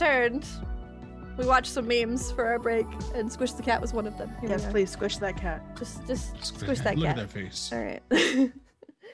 [0.00, 0.46] have returned.
[1.36, 4.30] We watched some memes for our break, and Squish the Cat was one of them.
[4.40, 5.62] Here Yes, please squish that cat.
[5.78, 7.18] Just, just Squish squish that Look cat.
[7.18, 7.70] at that face.
[7.72, 8.02] All right.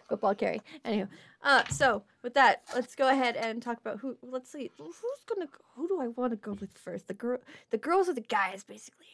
[0.08, 0.60] Football carry.
[0.84, 1.08] Anywho,
[1.42, 4.16] uh, so with that, let's go ahead and talk about who.
[4.22, 4.96] Let's see, who's
[5.28, 5.48] gonna?
[5.76, 7.08] Who do I want to go with first?
[7.08, 7.38] The girl,
[7.70, 9.06] the girls or the guys, basically.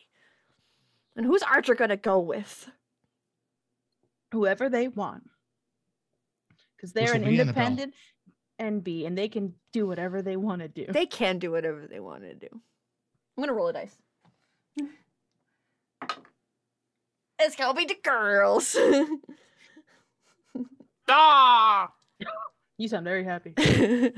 [1.17, 2.70] And who's Archer gonna go with?
[4.33, 5.29] Whoever they want.
[6.77, 7.95] Because they're will an independent
[8.61, 10.87] NB and they can do whatever they want to do.
[10.89, 12.48] They can do whatever they want to do.
[12.53, 13.97] I'm gonna roll a dice.
[17.45, 18.77] It's gonna be the girls.
[21.09, 21.92] Ah!
[22.79, 23.55] You sound very happy.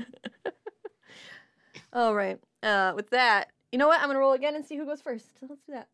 [1.93, 2.39] All right.
[2.61, 3.99] Uh, with that, you know what?
[3.99, 5.25] I'm gonna roll again and see who goes first.
[5.41, 5.87] Let's do that.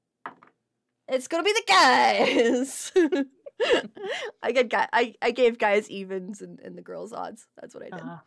[1.07, 2.91] It's gonna be the guys.
[4.43, 4.87] I get guy.
[4.91, 7.47] I, I gave guys evens and, and the girls odds.
[7.59, 8.05] That's what I did.
[8.05, 8.17] Uh,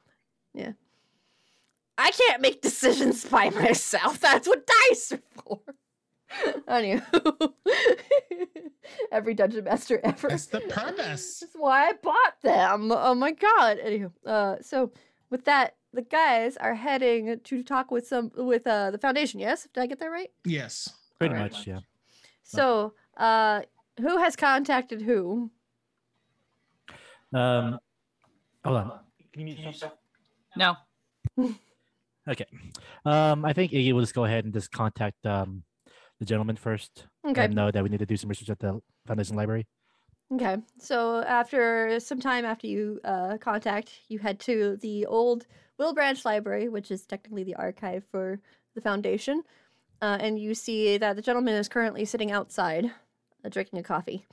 [1.97, 4.21] I can't make decisions by myself.
[4.21, 5.61] That's what dice are for.
[6.69, 7.53] Anywho,
[9.13, 10.29] every dungeon master ever.
[10.29, 11.41] That's the purpose.
[11.41, 12.91] That's why I bought them.
[12.91, 13.79] Oh my god.
[13.79, 14.91] Anywho, uh, so
[15.31, 19.39] with that, the guys are heading to talk with some with uh the foundation.
[19.39, 20.31] Yes, did I get that right?
[20.45, 20.93] Yes.
[21.21, 21.53] Pretty Alright.
[21.53, 21.79] much, yeah.
[22.43, 23.61] So, uh,
[24.01, 25.51] who has contacted who?
[27.33, 27.79] Um,
[28.65, 28.99] hold on.
[29.33, 29.93] Can you mute yourself?
[30.57, 30.75] No.
[32.29, 32.47] Okay.
[33.05, 35.63] Um, I think Iggy will just go ahead and just contact um
[36.21, 37.07] the gentleman first.
[37.27, 37.45] Okay.
[37.45, 39.67] And know that we need to do some research at the Foundation Library.
[40.33, 40.57] Okay.
[40.79, 45.47] So after some time after you uh, contact, you head to the old
[45.81, 48.41] Wilbranch Library, which is technically the archive for
[48.75, 49.43] the Foundation,
[50.01, 52.87] uh, and you see that the gentleman is currently sitting outside,
[53.45, 54.27] uh, drinking a coffee.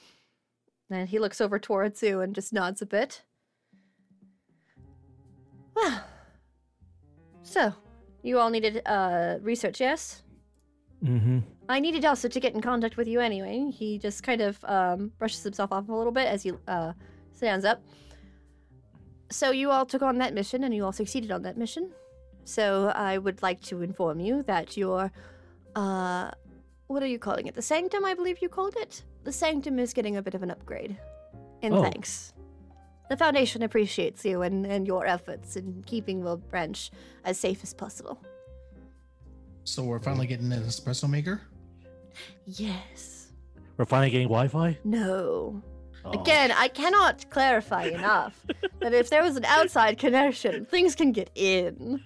[0.90, 3.24] And he looks over towards you and just nods a bit.
[5.76, 6.04] Well,
[7.44, 7.74] so
[8.24, 10.24] you all needed uh, research, yes?
[11.04, 11.40] Mm-hmm.
[11.70, 13.72] I needed also to get in contact with you anyway.
[13.72, 16.94] He just kind of um, brushes himself off a little bit as he uh,
[17.34, 17.82] stands up.
[19.32, 21.92] So you all took on that mission, and you all succeeded on that mission.
[22.44, 25.12] So I would like to inform you that your,
[25.76, 26.32] uh,
[26.88, 27.56] what are you calling it?
[27.56, 29.04] The sanctum, I believe you called it.
[29.24, 30.98] The sanctum is getting a bit of an upgrade.
[31.62, 31.82] In Oh.
[31.84, 32.34] thanks.
[33.12, 36.90] The Foundation appreciates you and, and your efforts in keeping the Branch
[37.26, 38.18] as safe as possible.
[39.66, 41.42] So we're finally getting an espresso maker.
[42.46, 43.34] Yes.
[43.76, 44.78] We're finally getting Wi-Fi.
[44.86, 45.62] No.
[46.06, 46.22] Oh.
[46.22, 48.46] Again, I cannot clarify enough
[48.80, 52.02] that if there was an outside connection, things can get in.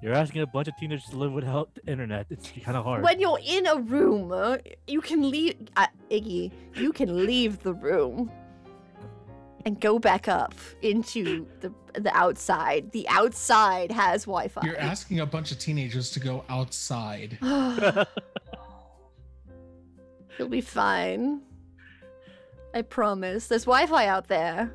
[0.00, 2.26] You're asking a bunch of teenagers to live without the internet.
[2.30, 3.02] It's kind of hard.
[3.02, 5.56] When you're in a room, uh, you can leave.
[5.76, 8.30] Uh, Iggy, you can leave the room
[9.64, 12.92] and go back up into the the outside.
[12.92, 14.60] The outside has Wi-Fi.
[14.64, 17.36] You're asking a bunch of teenagers to go outside.
[20.38, 21.42] You'll be fine.
[22.72, 23.48] I promise.
[23.48, 24.72] There's Wi-Fi out there.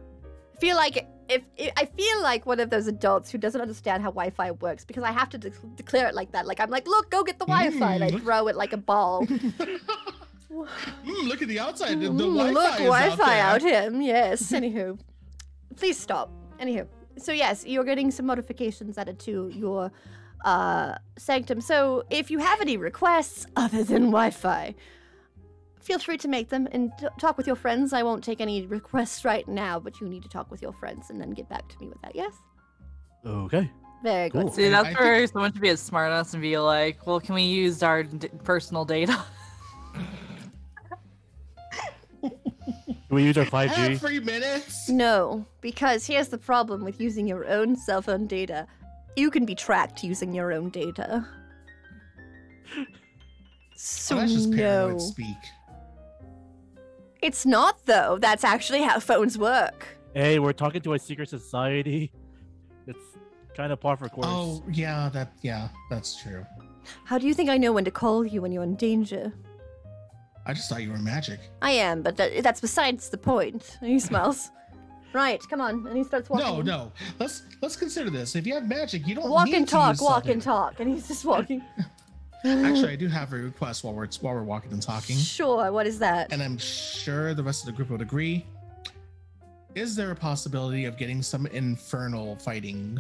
[0.54, 4.04] I feel like if, if I feel like one of those adults who doesn't understand
[4.04, 6.46] how Wi-Fi works because I have to de- declare it like that.
[6.46, 8.78] Like I'm like, look, go get the Wi-Fi, and I Mm, throw it like a
[8.78, 9.28] ball.
[11.06, 12.00] Mm, look at the outside.
[12.00, 14.02] The, the Mm, Wi-Fi look, is Wi-Fi out, out him.
[14.02, 14.52] Yes.
[14.52, 15.00] Anywho,
[15.76, 16.32] please stop.
[16.62, 19.92] Anywho, so yes, you're getting some modifications added to your
[20.46, 21.60] uh, sanctum.
[21.60, 24.76] So if you have any requests other than Wi-Fi,
[25.84, 27.94] feel free to make them and t- talk with your friends.
[27.94, 31.10] I won't take any requests right now, but you need to talk with your friends
[31.10, 32.16] and then get back to me with that.
[32.16, 32.34] Yes.
[33.26, 33.70] okay.
[34.04, 34.54] Very good.
[34.54, 37.22] See, that's I where think- someone should be as smart enough and be like, well,
[37.22, 39.18] can we use our d- personal data?
[42.22, 42.32] can
[43.10, 44.00] we use our 5G?
[44.00, 44.90] Three minutes.
[44.90, 48.68] No, because here's the problem with using your own cell phone data.
[49.16, 51.26] You can be tracked using your own data.
[53.76, 54.58] So Oh, that's just no.
[54.58, 55.38] paranoid speak.
[57.24, 58.18] It's not though.
[58.20, 59.88] That's actually how phones work.
[60.14, 62.12] Hey, we're talking to a secret society.
[62.86, 63.00] It's
[63.56, 64.28] kind of par for course.
[64.30, 66.46] Oh yeah, that yeah, that's true.
[67.06, 69.32] How do you think I know when to call you when you're in danger?
[70.46, 71.40] I just thought you were magic.
[71.62, 73.78] I am, but that, that's besides the point.
[73.80, 74.52] And he smiles.
[75.14, 75.88] right, come on.
[75.88, 76.46] And he starts walking.
[76.46, 76.92] No, no.
[77.20, 78.36] Let's let's consider this.
[78.36, 80.82] If you have magic, you don't Walk need and to talk, use walk and talk.
[80.82, 81.64] And he's just walking.
[82.46, 85.88] Actually, I do have a request while we're while we're walking and talking, Sure, what
[85.88, 86.32] is that?
[86.34, 88.46] and I'm sure the rest of the group would agree.
[89.76, 93.00] Is there a possibility of getting some infernal fighting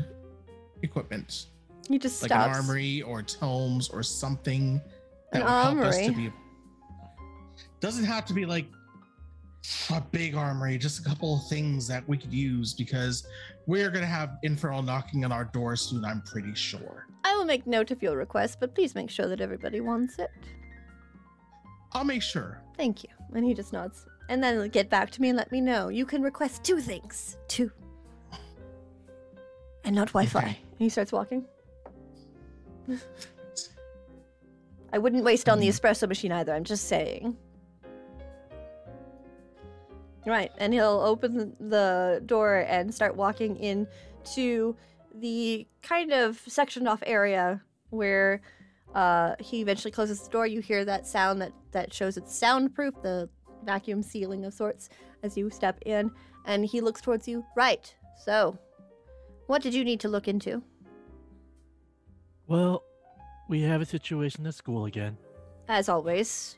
[0.81, 1.47] equipment,
[1.89, 2.57] You just like stops.
[2.57, 4.81] an armory or tomes or something
[5.33, 6.31] An that would help us to be?
[7.81, 8.65] Doesn't have to be like
[9.91, 13.27] a big armory, just a couple of things that we could use because
[13.67, 16.03] we're gonna have Infernal knocking on our door soon.
[16.05, 17.07] I'm pretty sure.
[17.33, 20.29] I will make note of your request, but please make sure that everybody wants it.
[21.93, 22.61] I'll make sure.
[22.77, 23.09] Thank you.
[23.33, 24.05] And he just nods.
[24.29, 25.89] And then get back to me and let me know.
[25.89, 27.37] You can request two things.
[27.47, 27.71] Two.
[29.83, 30.39] And not Wi Fi.
[30.39, 30.47] Okay.
[30.47, 31.45] And he starts walking.
[34.93, 35.85] I wouldn't waste on the mm-hmm.
[35.85, 37.35] espresso machine either, I'm just saying.
[40.25, 43.87] Right, and he'll open the door and start walking in
[44.35, 44.75] to
[45.13, 48.41] the kind of sectioned off area where
[48.95, 50.47] uh, he eventually closes the door.
[50.47, 53.29] You hear that sound that, that shows it's soundproof, the
[53.63, 54.89] vacuum sealing of sorts,
[55.23, 56.11] as you step in,
[56.45, 57.45] and he looks towards you.
[57.55, 57.93] Right,
[58.25, 58.57] so
[59.47, 60.61] what did you need to look into?
[62.47, 62.83] Well,
[63.47, 65.17] we have a situation at school again.
[65.67, 66.57] As always,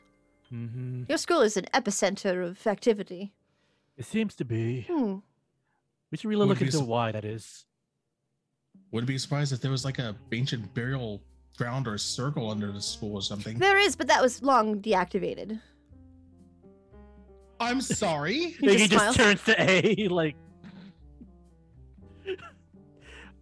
[0.54, 1.04] Mm-hmm.
[1.08, 3.32] your school is an epicenter of activity.
[3.96, 4.86] It seems to be.
[4.88, 5.16] Hmm.
[6.12, 7.64] We should really Would look into sup- why that is.
[8.92, 11.20] Wouldn't be surprised if there was like a ancient burial
[11.58, 13.58] ground or a circle under the school or something.
[13.58, 15.60] There is, but that was long deactivated.
[17.58, 18.54] I'm sorry.
[18.60, 20.36] He He just just, turns to A, like.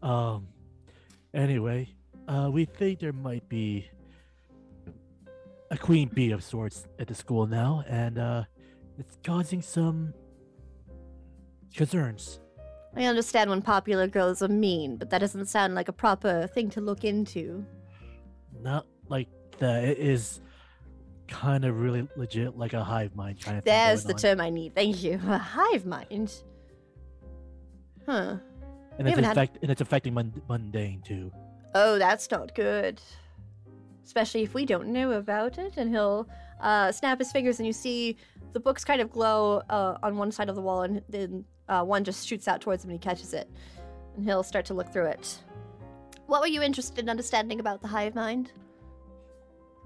[0.03, 0.47] um.
[1.35, 1.89] Anyway,
[2.29, 3.91] uh, we think there might be
[5.73, 8.45] a queen bee of sorts at the school now, and uh,
[8.99, 10.15] it's causing some
[11.75, 12.39] concerns.
[12.97, 16.71] I understand when popular girls are mean, but that doesn't sound like a proper thing
[16.71, 17.65] to look into.
[18.61, 19.85] Not like that.
[19.85, 20.41] It is
[21.27, 23.73] kind of really legit, like a hive mind kind of thing.
[23.73, 24.19] There's the on.
[24.19, 24.75] term I need.
[24.75, 25.15] Thank you.
[25.27, 26.33] A hive mind.
[28.07, 28.37] Huh.
[28.99, 31.33] and we it's, had- and it's affecting mund- mundane too.
[31.75, 33.01] Oh, that's not good.
[34.05, 35.73] Especially if we don't know about it.
[35.77, 36.29] And he'll
[36.61, 38.17] uh, snap his fingers, and you see
[38.55, 41.85] the books kind of glow uh, on one side of the wall, and then uh,
[41.85, 43.51] one just shoots out towards him, and he catches it.
[44.17, 45.39] And he'll start to look through it.
[46.27, 48.53] What were you interested in understanding about the hive mind?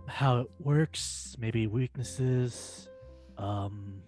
[0.09, 2.89] how it works, maybe weaknesses,
[3.37, 4.03] um,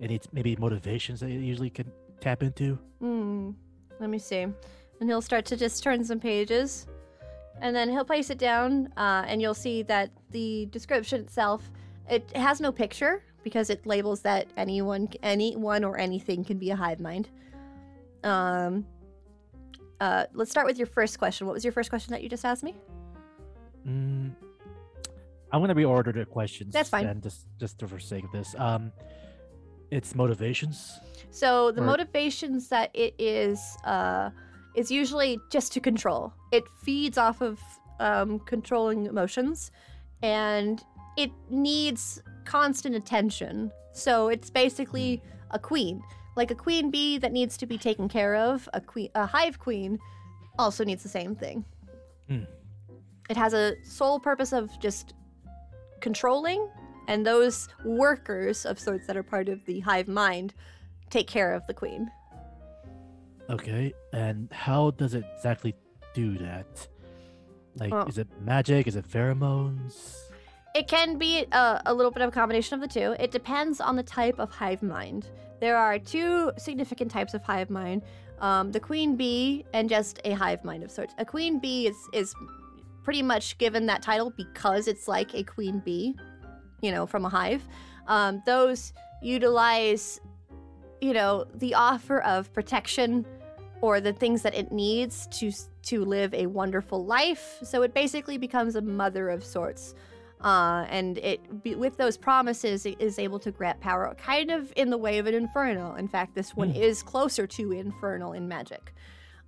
[0.00, 1.90] any maybe motivations that you usually can
[2.20, 2.78] tap into.
[3.00, 3.50] Hmm.
[3.98, 4.40] Let me see.
[4.40, 6.86] And he'll start to just turn some pages.
[7.60, 11.70] And then he'll place it down, uh, and you'll see that the description itself,
[12.08, 16.76] it has no picture because it labels that anyone, anyone or anything can be a
[16.76, 17.28] hive mind.
[18.24, 18.86] Um,
[20.00, 21.46] uh, let's start with your first question.
[21.46, 22.74] What was your first question that you just asked me?
[23.86, 24.34] Mm,
[25.52, 26.72] I'm gonna reorder the questions.
[26.72, 27.06] That's fine.
[27.06, 28.92] And just just to forsake of this, um,
[29.90, 30.98] it's motivations.
[31.30, 34.30] So the Or- motivations that it is uh,
[34.74, 36.32] is usually just to control.
[36.52, 37.60] It feeds off of
[38.00, 39.70] um, controlling emotions,
[40.22, 40.82] and
[41.16, 43.70] it needs constant attention.
[43.92, 46.02] So it's basically a queen,
[46.36, 48.68] like a queen bee that needs to be taken care of.
[48.74, 50.00] A queen, a hive queen,
[50.58, 51.64] also needs the same thing.
[52.28, 52.44] Hmm.
[53.28, 55.14] It has a sole purpose of just
[56.00, 56.68] controlling,
[57.06, 60.52] and those workers of sorts that are part of the hive mind
[61.08, 62.10] take care of the queen.
[63.48, 65.74] Okay, and how does it exactly
[66.14, 66.88] do that?
[67.76, 68.88] Like, Well- is it magic?
[68.88, 70.29] Is it pheromones?
[70.74, 73.16] It can be a, a little bit of a combination of the two.
[73.18, 75.28] It depends on the type of hive mind.
[75.60, 78.02] There are two significant types of hive mind
[78.40, 81.14] um, the queen bee and just a hive mind of sorts.
[81.18, 82.34] A queen bee is, is
[83.02, 86.16] pretty much given that title because it's like a queen bee,
[86.80, 87.66] you know, from a hive.
[88.06, 90.20] Um, those utilize,
[91.00, 93.26] you know, the offer of protection
[93.82, 97.58] or the things that it needs to to live a wonderful life.
[97.62, 99.94] So it basically becomes a mother of sorts
[100.42, 104.72] uh, and it be, with those promises it is able to grant power kind of
[104.76, 106.82] in the way of an infernal in fact this one Hmm.
[106.82, 108.94] is closer to infernal in magic.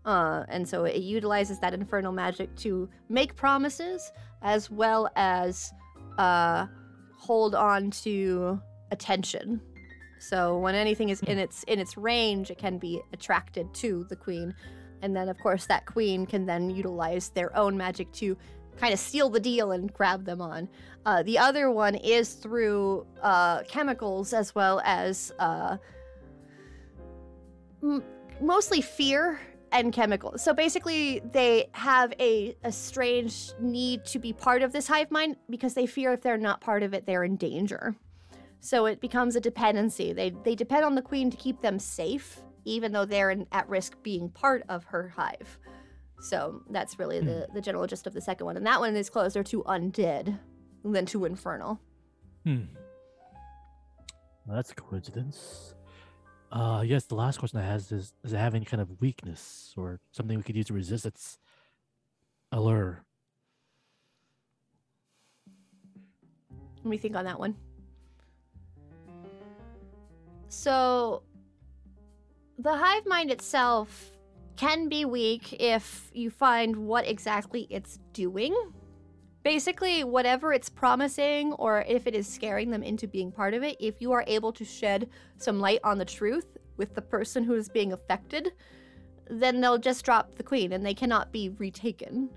[0.04, 4.11] Uh, and so it utilizes that infernal magic to make promises
[4.42, 5.72] as well as
[6.18, 6.66] uh,
[7.16, 9.61] hold on to attention.
[10.18, 14.16] So when anything is in its in its range it can be attracted to the
[14.16, 14.54] queen.
[15.02, 18.37] And then of course that queen can then utilize their own magic to
[18.76, 20.69] kind of seal the deal and grab them on.
[21.05, 25.76] Uh, the other one is through uh, chemicals as well as uh,
[27.83, 28.05] m-
[28.41, 29.41] mostly fear
[29.73, 30.43] and chemicals.
[30.43, 35.37] So basically, they have a, a strange need to be part of this hive mind
[35.49, 37.97] because they fear if they're not part of it, they're in danger.
[38.61, 40.12] So it becomes a dependency.
[40.12, 43.69] They, they depend on the queen to keep them safe, even though they're in, at
[43.69, 45.59] risk being part of her hive.
[46.23, 48.57] So that's really the, the general gist of the second one.
[48.57, 50.38] And that one is closer to undead
[50.85, 51.81] than to infernal.
[52.45, 52.62] Hmm.
[54.47, 55.75] Well, that's a coincidence.
[56.52, 59.75] Uh, yes, the last question I has is: Does it have any kind of weakness
[59.76, 61.38] or something we could use to resist its
[62.52, 63.02] allure?
[66.76, 67.57] Let me think on that one.
[70.49, 71.23] So,
[72.59, 74.12] the hive mind itself
[74.62, 78.54] can be weak if you find what exactly it's doing.
[79.42, 83.76] Basically, whatever it's promising, or if it is scaring them into being part of it,
[83.81, 87.54] if you are able to shed some light on the truth with the person who
[87.54, 88.52] is being affected,
[89.28, 92.31] then they'll just drop the queen and they cannot be retaken.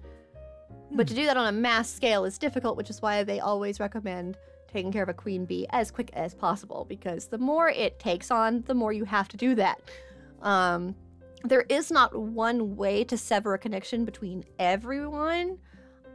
[0.94, 3.80] But to do that on a mass scale is difficult, which is why they always
[3.80, 4.36] recommend
[4.68, 8.32] taking care of a queen bee as quick as possible because the more it takes
[8.32, 9.80] on, the more you have to do that.
[10.42, 10.96] Um,
[11.46, 15.58] there is not one way to sever a connection between everyone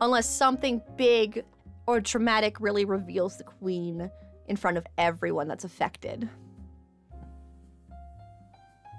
[0.01, 1.45] unless something big
[1.87, 4.11] or traumatic really reveals the queen
[4.47, 6.29] in front of everyone that's affected.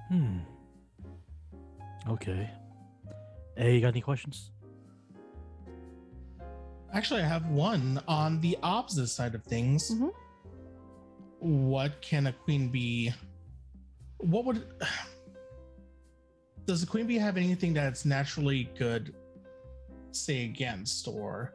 [0.08, 0.40] Hmm.
[2.08, 2.50] Okay.
[3.56, 4.52] Hey, you got any questions?
[6.94, 9.92] Actually, I have one on the opposite side of things.
[9.92, 10.12] Mhm.
[11.40, 13.14] What can a queen be?
[14.18, 14.66] What would?
[16.66, 19.14] Does a queen bee have anything that's naturally good,
[20.12, 21.54] say against, or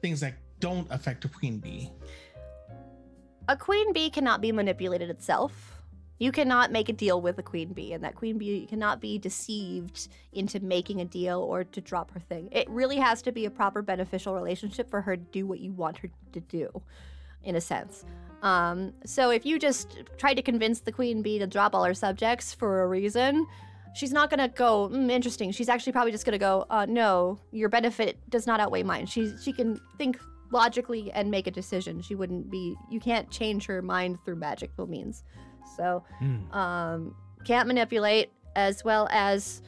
[0.00, 1.90] things that don't affect a queen bee?
[3.48, 5.74] A queen bee cannot be manipulated itself.
[6.18, 9.18] You cannot make a deal with a queen bee, and that queen bee cannot be
[9.18, 12.48] deceived into making a deal or to drop her thing.
[12.50, 15.72] It really has to be a proper beneficial relationship for her to do what you
[15.72, 16.82] want her to do,
[17.44, 18.04] in a sense.
[18.42, 21.94] Um, so if you just try to convince the queen bee to drop all her
[21.94, 23.46] subjects for a reason,
[23.94, 25.50] she's not gonna go mm, interesting.
[25.52, 29.06] She's actually probably just gonna go, uh, no, your benefit does not outweigh mine.
[29.06, 30.18] She she can think
[30.50, 32.00] logically and make a decision.
[32.00, 32.74] She wouldn't be.
[32.90, 35.24] You can't change her mind through magical means.
[35.76, 36.50] So Hmm.
[36.52, 37.14] um,
[37.44, 39.62] can't manipulate, as well as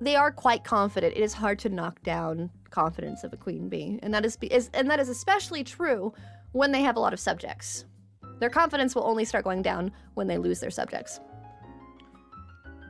[0.00, 1.14] they are quite confident.
[1.16, 4.52] It is hard to knock down confidence of a queen bee, and that is, be-
[4.52, 6.12] is and that is especially true
[6.52, 7.84] when they have a lot of subjects.
[8.38, 11.20] Their confidence will only start going down when they lose their subjects.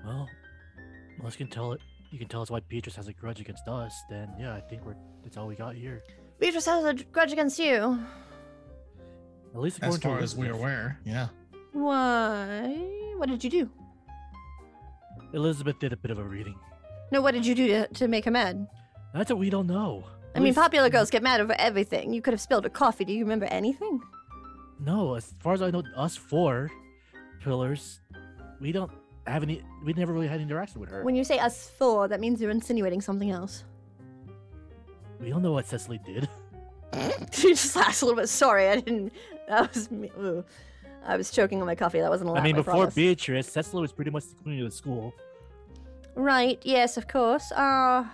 [0.04, 0.28] Well,
[1.20, 3.68] unless you can tell it, you can tell us why Beatrice has a grudge against
[3.68, 3.94] us.
[4.10, 6.02] Then yeah, I think we're that's all we got here.
[6.38, 7.98] Beatrice has a grudge against you.
[9.54, 11.28] At least As according to far as we're aware, yeah.
[11.72, 12.76] Why?
[13.16, 13.70] What did you do?
[15.32, 16.56] Elizabeth did a bit of a reading.
[17.12, 18.66] No, what did you do to, to make her mad?
[19.12, 20.04] That's what we don't know.
[20.06, 22.12] I At mean, least- popular girls get mad over everything.
[22.12, 23.04] You could have spilled a coffee.
[23.04, 24.00] Do you remember anything?
[24.78, 26.70] No, as far as I know, us four
[27.42, 28.00] pillars,
[28.60, 28.90] we don't
[29.26, 29.62] have any.
[29.84, 31.02] We never really had any interaction with her.
[31.04, 33.64] When you say us four, that means you're insinuating something else.
[35.20, 36.28] we don't know what Cecily did.
[37.32, 38.28] she just laughs a little bit.
[38.28, 39.12] Sorry, I didn't.
[39.48, 40.10] That was me.
[40.18, 40.44] Ooh.
[41.04, 42.00] I was choking on my coffee.
[42.00, 42.30] That wasn't.
[42.30, 42.94] I mean, before promise.
[42.94, 45.14] Beatrice, Cecily was pretty much the queen of the school.
[46.14, 46.60] Right.
[46.62, 47.50] Yes, of course.
[47.52, 48.04] Uh,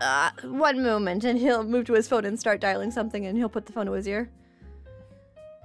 [0.00, 3.48] uh, one moment, and he'll move to his phone and start dialing something, and he'll
[3.48, 4.30] put the phone to his ear.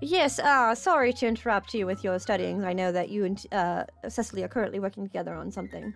[0.01, 0.39] Yes.
[0.39, 2.63] Uh, sorry to interrupt you with your studying.
[2.63, 5.94] I know that you and uh, Cecily are currently working together on something.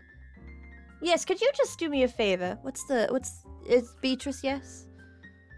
[1.02, 1.26] Yes.
[1.26, 2.58] Could you just do me a favor?
[2.62, 4.44] What's the what's is Beatrice?
[4.44, 4.88] Yes.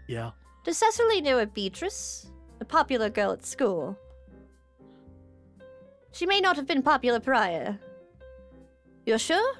[0.08, 0.32] Yeah.
[0.64, 2.30] Does Cecily know a Beatrice?
[2.60, 3.98] A popular girl at school.
[6.12, 7.78] She may not have been popular prior.
[9.04, 9.54] You're sure?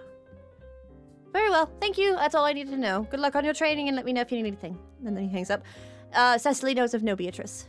[1.32, 2.14] Very well, thank you.
[2.14, 3.08] That's all I need to know.
[3.10, 4.78] Good luck on your training and let me know if you need anything.
[5.04, 5.64] And then he hangs up.
[6.14, 7.66] Uh, Cecily knows of no Beatrice.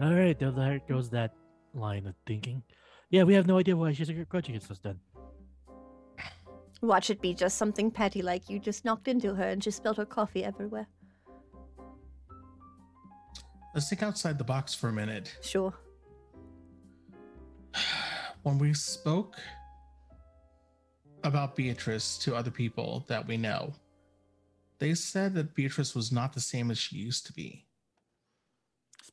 [0.00, 1.34] All right, there goes that
[1.74, 2.62] line of thinking.
[3.10, 5.00] Yeah, we have no idea why she's has a grudge against us then.
[6.80, 9.96] Watch it be just something petty like you just knocked into her and she spilled
[9.96, 10.86] her coffee everywhere.
[13.74, 15.36] Let's think outside the box for a minute.
[15.42, 15.74] Sure.
[18.44, 19.36] When we spoke
[21.24, 23.74] about Beatrice to other people that we know,
[24.78, 27.67] they said that Beatrice was not the same as she used to be.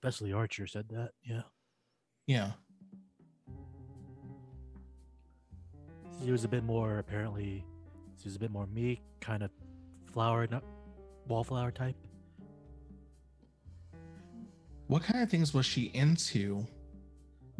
[0.06, 1.14] Especially Archer said that.
[1.24, 1.42] Yeah.
[2.28, 2.52] Yeah.
[6.24, 7.66] She was a bit more apparently.
[8.22, 9.50] She was a bit more meek, kind of
[10.06, 10.64] flower, not
[11.28, 11.96] wallflower type.
[14.86, 16.68] What kind of things was she into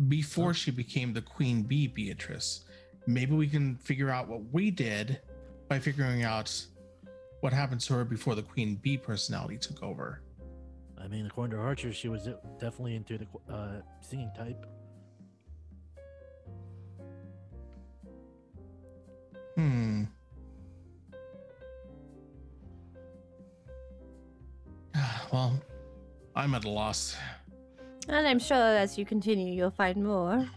[0.08, 2.66] before she became the queen bee Beatrice?
[3.08, 5.20] Maybe we can figure out what we did
[5.68, 6.64] by figuring out
[7.40, 10.22] what happened to her before the queen bee personality took over.
[11.06, 12.28] I mean, according to Archer, she was
[12.60, 14.66] definitely into the uh, singing type.
[19.56, 20.06] Hmm.
[25.32, 25.60] well,
[26.36, 27.16] I'm at a loss.
[28.08, 30.50] And I'm sure as you continue, you'll find more.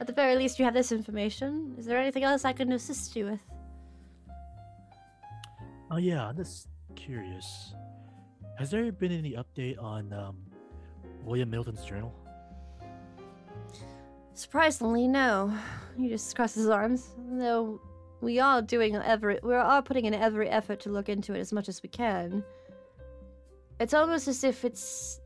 [0.00, 1.76] At the very least, you have this information.
[1.78, 3.40] Is there anything else I can assist you with?
[5.92, 7.72] Oh yeah, I'm just curious.
[8.56, 10.36] Has there been any update on um,
[11.24, 12.14] William Milton's journal?
[14.34, 15.52] Surprisingly, no.
[15.96, 17.14] He just crosses his arms.
[17.30, 17.80] Though
[18.20, 21.52] we are doing every, we are putting in every effort to look into it as
[21.52, 22.44] much as we can.
[23.80, 25.20] It's almost as if it's.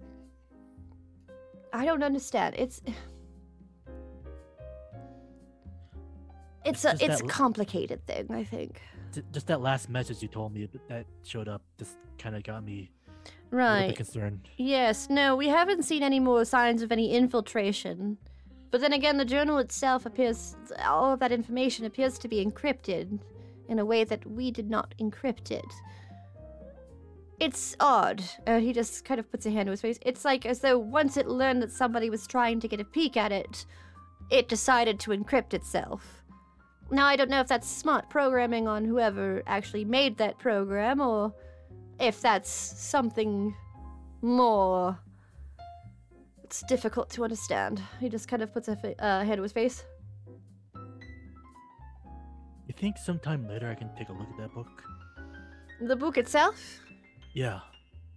[1.72, 2.54] I don't understand.
[2.58, 2.80] It's.
[6.64, 8.26] It's a just it's that a complicated thing.
[8.30, 8.80] I think.
[9.32, 12.74] Just that last message you told me that- showed up just kind of got me
[12.74, 12.97] a little bit
[13.50, 13.96] Right.
[13.96, 14.48] concerned.
[14.56, 18.18] Yes, no, we haven't seen any more signs of any infiltration.
[18.70, 23.18] But then again, the journal itself appears, all of that information appears to be encrypted
[23.68, 25.64] in a way that we did not encrypt it.
[27.40, 28.22] It's odd.
[28.46, 29.98] Uh, he just kind of puts a hand to his face.
[30.02, 33.16] It's like as though once it learned that somebody was trying to get a peek
[33.16, 33.64] at it,
[34.30, 36.22] it decided to encrypt itself.
[36.90, 41.32] Now, I don't know if that's smart programming on whoever actually made that program or
[42.00, 43.54] if that's something
[44.22, 44.98] more.
[46.44, 47.82] It's difficult to understand.
[48.00, 49.84] He just kind of puts a fa- uh, hand to his face.
[52.66, 54.82] You think sometime later I can take a look at that book?
[55.80, 56.80] The book itself,
[57.34, 57.60] Yeah.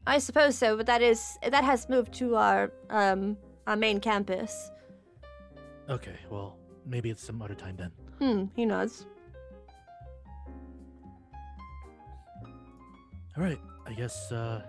[0.07, 4.71] I suppose so, but that is that has moved to our um our main campus.
[5.89, 7.91] Okay, well, maybe it's some other time then.
[8.19, 8.45] Hmm.
[8.55, 9.05] He nods.
[13.41, 14.61] All right, I guess uh,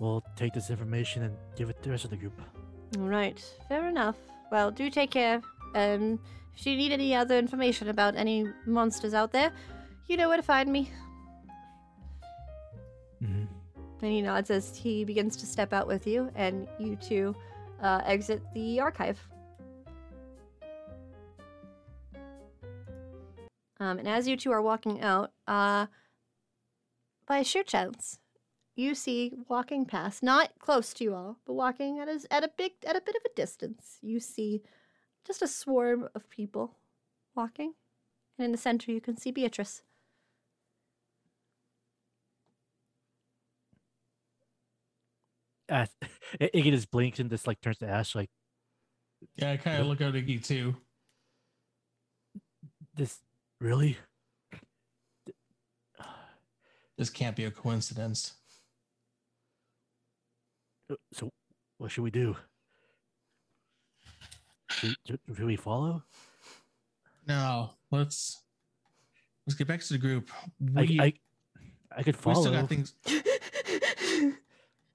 [0.00, 2.32] we'll take this information and give it to the rest of the group.
[2.98, 3.40] All right.
[3.68, 4.16] Fair enough.
[4.50, 5.40] Well, do take care.
[5.76, 6.18] Um,
[6.56, 9.52] if you need any other information about any monsters out there,
[10.08, 10.90] you know where to find me.
[13.20, 13.44] hmm
[14.02, 17.32] And he nods as he begins to step out with you, and you two
[17.80, 19.20] uh, exit the archive.
[23.78, 25.86] Um, and as you two are walking out, uh,
[27.26, 28.18] by sheer chance,
[28.74, 32.50] you see walking past, not close to you all, but walking at a, at a
[32.56, 34.62] big, at a bit of a distance, you see
[35.26, 36.76] just a swarm of people
[37.34, 37.74] walking,
[38.38, 39.82] and in the center you can see Beatrice.
[45.68, 45.86] Uh,
[46.40, 48.30] Iggy just blinks and just like turns to Ash like
[49.36, 50.76] Yeah, I kind of look at Iggy too.
[52.94, 53.20] this.
[53.60, 53.96] Really?
[56.96, 58.34] This can't be a coincidence.
[61.12, 61.30] So,
[61.78, 62.36] what should we do?
[64.70, 66.02] Should, should, should we follow?
[67.26, 68.42] No, let's
[69.46, 70.30] let's get back to the group.
[70.76, 71.12] I, We, I,
[71.96, 72.94] I could we still got things.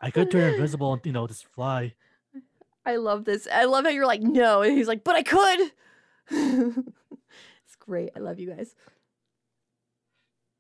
[0.02, 1.94] I could turn invisible and you know just fly.
[2.86, 3.48] I love this.
[3.52, 4.62] I love how you're like, no.
[4.64, 5.72] And he's like, but I could.
[6.32, 8.10] it's great.
[8.16, 8.76] I love you guys.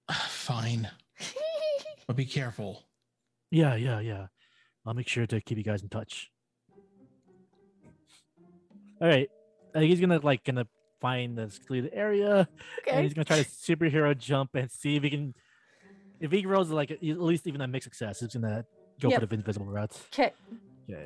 [0.29, 0.89] Fine,
[2.07, 2.83] but be careful.
[3.49, 4.27] Yeah, yeah, yeah.
[4.85, 6.31] I'll make sure to keep you guys in touch.
[9.01, 9.29] All right.
[9.73, 10.67] I think he's gonna like gonna
[10.99, 12.47] find the secluded area, and
[12.87, 13.03] okay.
[13.03, 15.33] he's gonna try to superhero jump and see if he can.
[16.19, 18.65] If he rolls like at least even a mixed success, he's gonna
[18.99, 19.21] go Yep.
[19.21, 19.97] for the invisible route.
[20.13, 20.33] Okay.
[20.87, 20.97] Yeah.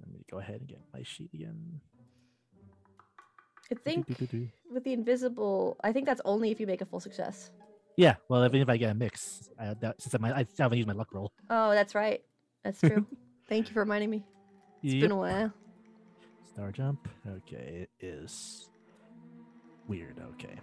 [0.00, 1.80] Let me go ahead and get my sheet again.
[3.70, 4.08] I think
[4.72, 7.50] with the invisible, I think that's only if you make a full success.
[7.98, 8.14] Yeah.
[8.28, 10.86] Well, even if I get a mix, I, that, since I, might, I haven't used
[10.86, 11.32] my luck roll.
[11.50, 12.20] Oh, that's right.
[12.62, 13.04] That's true.
[13.48, 14.24] Thank you for reminding me.
[14.84, 15.00] It's Yep.
[15.02, 15.52] been a while.
[16.52, 17.08] Star jump.
[17.26, 18.68] Okay, it is
[19.88, 20.16] weird.
[20.34, 20.54] Okay.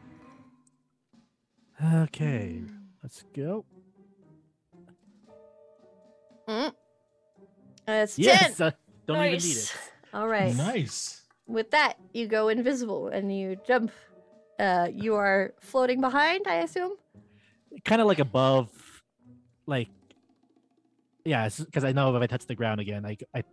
[1.84, 2.62] Okay,
[3.04, 3.66] let's go.
[6.48, 6.72] Mm.
[7.86, 8.26] That's 10.
[8.26, 8.72] Yes, uh,
[9.08, 9.74] don't even need Nice.
[9.74, 9.78] it.
[10.14, 10.56] All right.
[10.56, 11.24] Nice.
[11.48, 13.92] With that, you go invisible and you jump.
[14.58, 16.94] Uh, you are floating behind, I assume?
[17.84, 18.70] Kind of like above,
[19.66, 19.90] like,
[21.24, 23.44] yeah, because I know if I touch the ground again, like I,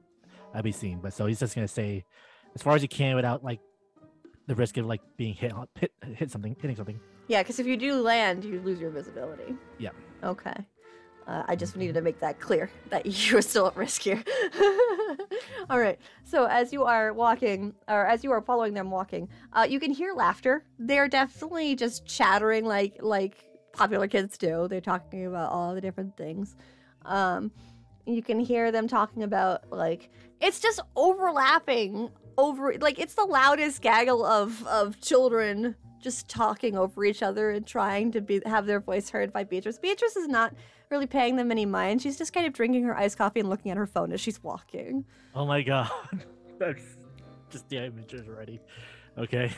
[0.54, 1.00] I'd be seen.
[1.00, 2.04] But so he's just gonna say,
[2.54, 3.60] as far as you can without like
[4.46, 7.00] the risk of like being hit, on- hit, hit something, hitting something.
[7.28, 9.54] Yeah, because if you do land, you lose your visibility.
[9.78, 9.90] Yeah.
[10.22, 10.54] Okay.
[11.26, 14.22] Uh, I just needed to make that clear that you are still at risk here.
[15.70, 15.98] All right.
[16.24, 19.92] So as you are walking, or as you are following them walking, uh, you can
[19.92, 20.64] hear laughter.
[20.78, 24.68] They're definitely just chattering like like popular kids do.
[24.68, 26.54] They're talking about all the different things.
[27.04, 27.50] Um,
[28.06, 33.82] you can hear them talking about like it's just overlapping over like it's the loudest
[33.82, 38.80] gaggle of of children just talking over each other and trying to be have their
[38.80, 39.78] voice heard by Beatrice.
[39.78, 40.52] Beatrice is not
[40.90, 42.02] really paying them any mind.
[42.02, 44.42] She's just kind of drinking her iced coffee and looking at her phone as she's
[44.42, 45.04] walking.
[45.34, 45.90] Oh my god.
[46.58, 46.82] That's
[47.50, 48.60] just the images already.
[49.16, 49.52] Okay.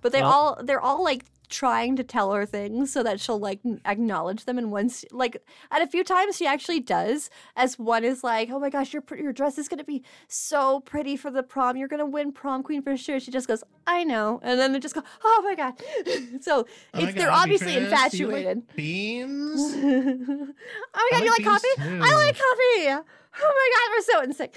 [0.00, 3.36] But they Well- all they're all like trying to tell her things so that she'll
[3.36, 5.36] like acknowledge them and once like
[5.72, 7.28] at a few times she actually does.
[7.56, 10.78] As one is like oh my gosh your your dress is going to be so
[10.78, 11.76] pretty for the prom.
[11.76, 13.18] You're going to win prom queen for sure.
[13.18, 14.38] She just goes i know.
[14.44, 15.74] And then they just go oh my god.
[16.40, 18.62] So Oh my it's, they're God, obviously do you like infatuated.
[18.76, 19.60] beans.
[19.74, 20.54] oh
[20.94, 21.68] my god I you like coffee?
[21.76, 22.00] too.
[22.02, 23.04] i like coffee!
[23.42, 24.54] Oh my god we're so in sync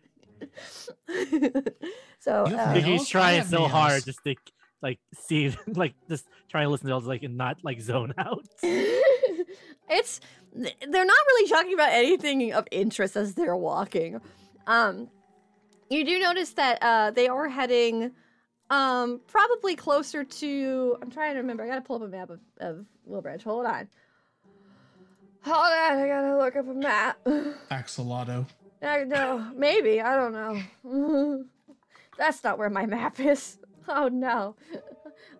[2.20, 4.34] so You uh, have he's trying have so hard just to
[4.82, 8.46] like see like just trying to listen to all like and not like zone out.
[8.62, 10.20] it's
[10.52, 14.20] they're not really talking about anything of interest as they're walking.
[14.66, 15.08] Um,
[15.88, 18.12] you do notice that uh, they are heading
[18.70, 20.96] um, probably closer to.
[21.02, 21.64] I'm trying to remember.
[21.64, 23.42] I gotta pull up a map of, of Wilbranch.
[23.42, 23.88] Hold on.
[25.42, 25.98] Hold on.
[25.98, 27.18] I gotta look up a map.
[27.70, 28.46] Axolotl.
[28.82, 29.50] I know.
[29.54, 30.00] Maybe.
[30.00, 31.44] I don't know.
[32.18, 33.58] That's not where my map is.
[33.88, 34.56] Oh no.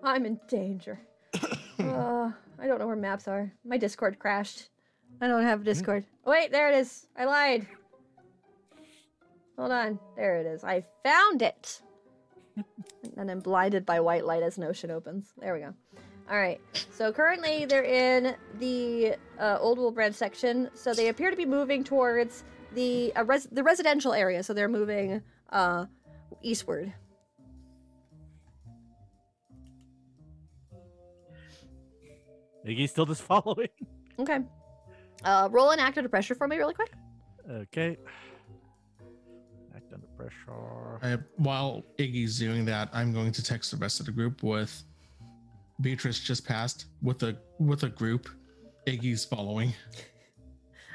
[0.03, 0.99] I'm in danger.
[1.79, 3.53] uh, I don't know where maps are.
[3.65, 4.69] My Discord crashed.
[5.21, 6.05] I don't have Discord.
[6.25, 7.07] Oh, wait, there it is.
[7.17, 7.67] I lied.
[9.59, 9.99] Hold on.
[10.17, 10.65] There it is.
[10.65, 11.83] I found it.
[13.17, 15.33] and I'm blinded by white light as an ocean opens.
[15.39, 15.75] There we go.
[16.31, 16.61] All right.
[16.91, 20.71] So currently they're in the uh, Old Wilbranch section.
[20.75, 24.43] So they appear to be moving towards the uh, res- the residential area.
[24.43, 25.87] So they're moving uh,
[26.43, 26.93] eastward.
[32.67, 33.69] Iggy's still just following.
[34.19, 34.41] Okay.
[35.25, 36.93] Uh, roll an act under pressure for me, really quick.
[37.51, 37.97] Okay.
[39.75, 40.99] Act under pressure.
[41.03, 44.85] I, while Iggy's doing that, I'm going to text the rest of the group with
[45.81, 48.29] Beatrice just passed with a with a group.
[48.87, 49.73] Iggy's following.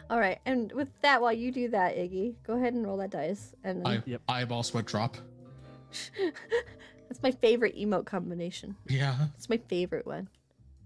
[0.09, 3.09] All right, and with that, while you do that, Iggy, go ahead and roll that
[3.09, 3.53] dice.
[3.63, 3.87] And then...
[3.87, 4.21] I Yep.
[4.27, 5.17] eyeball sweat drop.
[7.07, 8.75] that's my favorite emote combination.
[8.87, 9.27] Yeah.
[9.35, 10.29] It's my favorite one.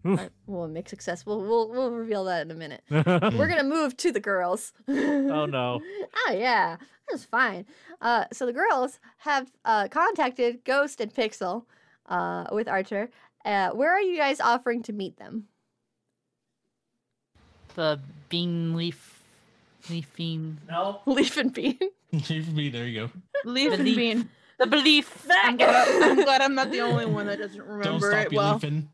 [0.08, 0.18] Oof.
[0.18, 1.26] Alright, we'll make success.
[1.26, 2.82] We'll, we'll we'll reveal that in a minute.
[2.90, 4.72] We're gonna move to the girls.
[4.88, 5.82] Oh no.
[6.16, 6.78] Oh yeah,
[7.10, 7.66] that's fine.
[8.00, 11.66] Uh, so the girls have uh, contacted Ghost and Pixel
[12.06, 13.10] uh, with Archer.
[13.44, 15.49] Uh, where are you guys offering to meet them?
[17.80, 19.24] The bean leaf,
[19.90, 20.58] leaf bean.
[20.68, 21.00] No.
[21.06, 21.80] Leaf and Bean.
[22.12, 22.72] leaf and bean.
[22.74, 23.12] there you go.
[23.46, 24.30] Leaf and bean.
[24.58, 25.26] The belief.
[25.32, 28.34] I'm glad, I'm glad I'm not the only one that doesn't Don't remember stop it
[28.34, 28.60] well.
[28.60, 28.90] believing.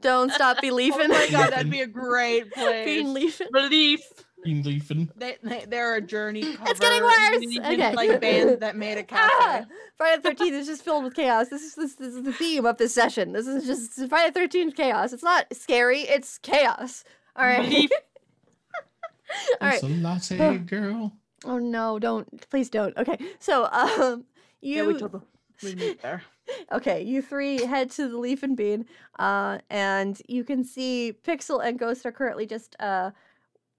[0.00, 1.00] Don't stop believing.
[1.06, 2.84] Oh my god, that'd be a great place.
[2.84, 3.48] Bean leafing.
[3.52, 4.02] Belief.
[4.44, 5.10] Being leafing.
[5.16, 6.70] They, they, they're a journey cover.
[6.70, 7.72] It's getting worse.
[7.72, 7.92] Okay.
[7.96, 9.32] Like bands that made a cafe.
[9.40, 9.64] Ah!
[9.96, 11.48] Friday the Thirteenth is just filled with chaos.
[11.48, 13.32] This is this, this is the theme of this session.
[13.32, 15.12] This is just Friday the Thirteenth chaos.
[15.12, 16.02] It's not scary.
[16.02, 17.02] It's chaos.
[17.34, 17.68] All right.
[17.68, 17.90] Belief.
[19.60, 19.74] All right.
[19.74, 21.12] It's a latte girl.
[21.44, 21.98] Oh no!
[21.98, 22.96] Don't please don't.
[22.96, 23.18] Okay.
[23.38, 24.24] So um,
[24.60, 25.22] you Yeah, we told them
[25.62, 26.22] we'd meet there.
[26.72, 28.86] Okay, you three head to the Leaf and Bean,
[29.18, 33.10] uh, and you can see Pixel and Ghost are currently just uh,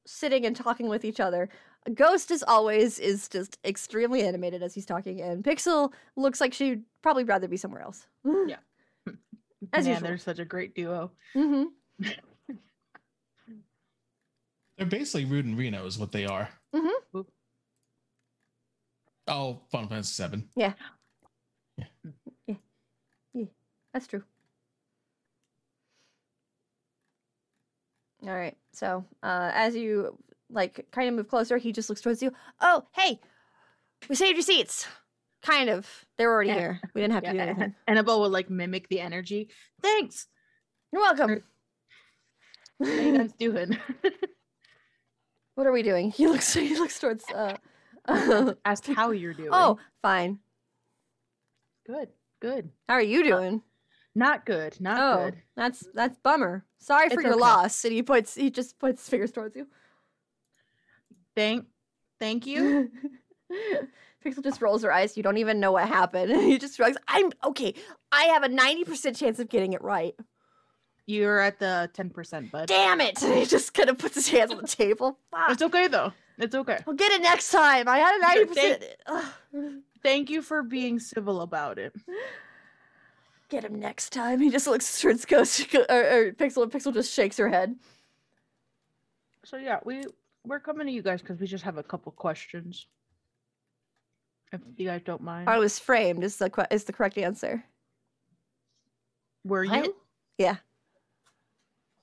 [0.05, 1.49] sitting and talking with each other.
[1.93, 6.83] Ghost, as always, is just extremely animated as he's talking, and Pixel looks like she'd
[7.01, 8.05] probably rather be somewhere else.
[8.25, 8.57] Yeah.
[9.73, 10.07] As Man, usual.
[10.07, 11.11] they're such a great duo.
[11.33, 11.63] hmm
[14.79, 16.47] They're basically Rude and Reno is what they are.
[16.73, 17.25] Mhm.
[19.27, 20.49] Oh, Final Fantasy Seven.
[20.55, 20.73] Yeah,
[22.47, 22.55] yeah,
[23.33, 23.45] yeah.
[23.93, 24.23] That's true.
[28.25, 28.55] All right.
[28.71, 30.17] So, uh, as you
[30.49, 32.31] like kind of move closer, he just looks towards you.
[32.61, 33.19] Oh, hey,
[34.07, 34.87] we saved your seats.
[35.41, 36.05] Kind of.
[36.17, 36.57] They're already Yeah.
[36.59, 36.81] here.
[36.95, 37.75] We didn't have to do Yeah, anything.
[37.87, 39.49] Annabelle would like mimic the energy.
[39.81, 40.27] Thanks.
[40.93, 41.43] You're welcome.
[42.81, 43.77] How you guys doing?
[45.59, 46.11] What are we doing?
[46.15, 46.53] He looks.
[46.53, 47.25] He looks towards.
[47.29, 47.57] Uh,
[48.65, 49.49] Asked how you're doing.
[49.51, 50.39] oh, fine.
[51.85, 52.07] good,
[52.41, 52.69] good.
[52.87, 53.61] How are you doing?
[54.15, 54.77] Not good.
[54.79, 55.35] Not oh, good.
[55.57, 56.65] that's that's bummer.
[56.79, 57.41] Sorry for It's your okay.
[57.41, 57.83] loss.
[57.83, 58.35] And he puts.
[58.35, 59.67] He just puts fingers towards you.
[61.35, 61.65] Thank,
[62.19, 62.89] thank you.
[64.25, 65.17] Pixel just rolls her eyes.
[65.17, 66.31] You don't even know what happened.
[66.41, 66.97] he just shrugs.
[67.07, 67.73] I'm okay.
[68.13, 70.15] I have a 90% chance of getting it right.
[71.09, 72.67] You're at the ten percent, bud.
[72.67, 73.17] Damn it.
[73.23, 75.17] He just kind of puts his hands on the table.
[75.31, 75.49] Fuck.
[75.49, 76.13] It's okay though.
[76.37, 76.77] It's okay.
[76.85, 77.87] We'll get it next time.
[77.89, 78.45] I had a
[79.55, 79.81] 90%.
[80.03, 81.95] thank- you for being civil about it.
[83.49, 84.39] Get him next time.
[84.39, 87.75] He just looks towards Ghost or, or Pixel, and Pixel just shakes her head.
[89.45, 90.03] So yeah, we
[90.45, 92.85] we're coming to you guys because we just have a couple questions.
[94.51, 95.49] If you guys don't mind.
[95.49, 96.23] I was framed.
[96.23, 97.63] Is the is the correct answer?
[99.43, 99.85] Were What?
[99.85, 99.95] you?
[100.37, 100.57] Yeah.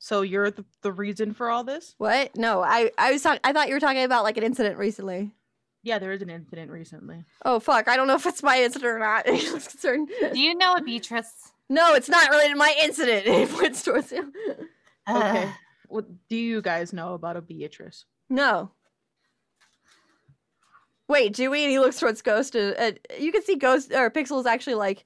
[0.06, 1.96] So you're the, the reason for all this?
[1.98, 2.36] What?
[2.36, 3.40] No, I I was talking.
[3.42, 5.32] I thought you were talking about like an incident recently.
[5.82, 7.24] Yeah, there is an incident recently.
[7.44, 7.88] Oh fuck!
[7.88, 9.28] I don't know if it's my incident or not.
[9.36, 10.08] He looks concerned.
[10.32, 11.50] Do you know a Beatrice?
[11.68, 13.26] No, it's not related to my incident.
[13.26, 14.32] It points towards you.
[15.10, 15.44] Okay.
[15.44, 15.48] Ugh.
[15.88, 18.04] What do you guys know about a Beatrice?
[18.30, 18.70] No.
[21.08, 21.64] Wait, do we?
[21.64, 24.74] And he looks towards Ghost, and, and you can see Ghost or Pixel is actually
[24.74, 25.04] like,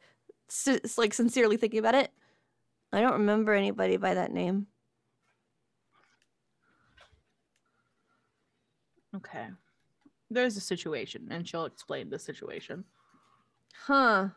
[0.49, 2.11] si- like sincerely thinking about it.
[2.93, 4.67] I don't remember anybody by that name.
[9.17, 9.49] Okay.
[10.31, 12.85] There's a situation, and she'll explain the situation.
[13.87, 14.29] Huh?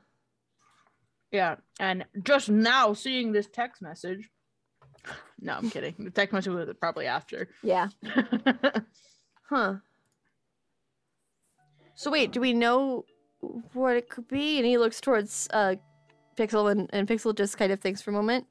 [1.32, 4.30] Yeah, and just now seeing this text message.
[5.40, 5.96] No, I'm kidding.
[6.00, 7.50] The text message was probably after.
[7.62, 7.90] Yeah.
[9.50, 9.76] Huh.
[11.94, 13.06] So wait, do we know
[13.74, 14.58] what it could be?
[14.58, 15.76] And he looks towards uh
[16.36, 18.48] Pixel and, and Pixel just kind of thinks for a moment.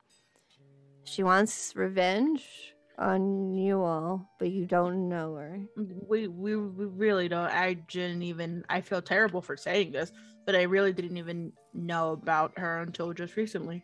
[1.04, 5.60] She wants revenge on you all, but you don't know her.
[5.76, 7.50] we, we we really don't.
[7.50, 8.64] I didn't even.
[8.68, 10.12] I feel terrible for saying this,
[10.46, 13.82] but I really didn't even know about her until just recently.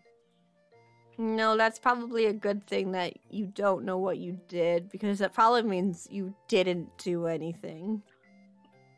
[1.21, 5.35] No, that's probably a good thing that you don't know what you did because that
[5.35, 8.03] probably means you didn't do anything.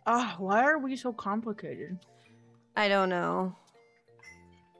[0.06, 1.98] Ah, why are we so complicated?
[2.76, 3.56] I don't know.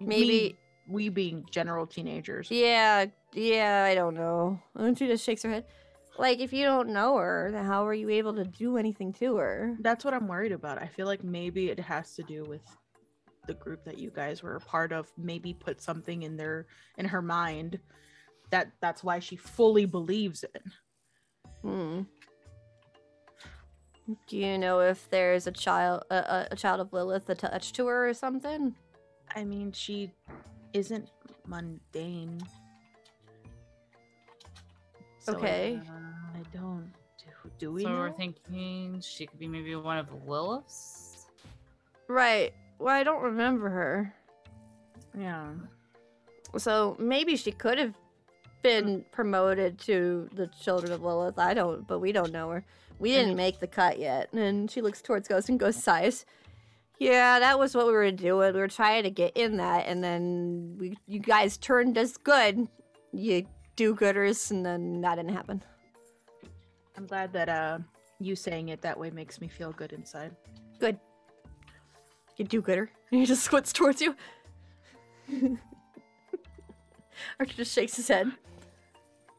[0.00, 2.50] Maybe we being general teenagers.
[2.50, 4.60] Yeah, yeah, I don't know.
[4.74, 5.64] And she just shakes her head.
[6.18, 9.36] Like, if you don't know her, then how are you able to do anything to
[9.36, 9.76] her?
[9.80, 10.82] That's what I'm worried about.
[10.82, 12.62] I feel like maybe it has to do with
[13.46, 15.10] the group that you guys were a part of.
[15.16, 16.66] Maybe put something in their
[16.98, 17.78] in her mind
[18.50, 20.62] that that's why she fully believes it.
[21.62, 22.02] Hmm.
[24.26, 27.86] Do you know if there's a child, a, a, a child of Lilith attached to
[27.86, 28.74] her or something?
[29.34, 30.10] I mean, she
[30.72, 31.08] isn't
[31.46, 32.40] mundane.
[35.20, 35.80] So, Okay.
[35.88, 36.90] Uh, I don't.
[37.18, 37.98] Do, do we so know?
[37.98, 41.26] we're thinking she could be maybe one of Lilith's.
[42.08, 42.52] Right.
[42.78, 44.14] Well, I don't remember her.
[45.16, 45.50] Yeah.
[46.56, 47.94] So maybe she could have
[48.62, 51.38] been promoted to the children of Lilith.
[51.38, 52.64] I don't, but we don't know her.
[52.98, 54.32] We didn't make the cut yet.
[54.32, 56.26] And she looks towards Ghost and Ghost sighs.
[56.98, 58.52] Yeah, that was what we were doing.
[58.52, 62.68] We were trying to get in that, and then we, you guys turned us good.
[63.12, 63.46] You
[63.80, 65.62] do-gooders, and then that didn't happen.
[66.98, 67.78] I'm glad that uh
[68.18, 70.36] you saying it that way makes me feel good inside.
[70.78, 70.98] Good.
[72.36, 72.90] You do-gooder.
[73.10, 74.14] And he just squints towards you.
[77.38, 78.30] Archer just shakes his head.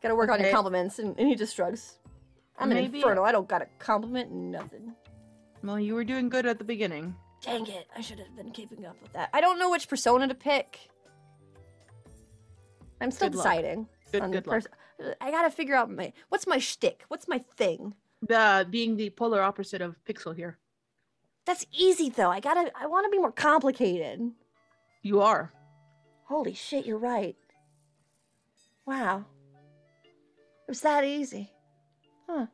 [0.02, 2.00] Gotta work on your compliments, and, and he just shrugs.
[2.58, 3.24] I'm an Maybe- infernal.
[3.24, 4.94] I don't got a compliment, nothing.
[5.64, 7.14] Well, you were doing good at the beginning.
[7.42, 7.88] Dang it!
[7.96, 9.30] I should have been keeping up with that.
[9.34, 10.80] I don't know which persona to pick.
[13.00, 13.46] I'm still Good luck.
[14.12, 14.64] Good, on good the luck.
[15.20, 17.04] I gotta figure out my what's my shtick.
[17.08, 17.96] What's my thing?
[18.22, 20.58] The being the polar opposite of Pixel here.
[21.46, 22.30] That's easy though.
[22.30, 22.72] I gotta.
[22.80, 24.32] I want to be more complicated.
[25.02, 25.52] You are.
[26.26, 26.86] Holy shit!
[26.86, 27.36] You're right.
[28.86, 29.26] Wow.
[30.04, 31.52] It was that easy.
[32.30, 32.46] Huh.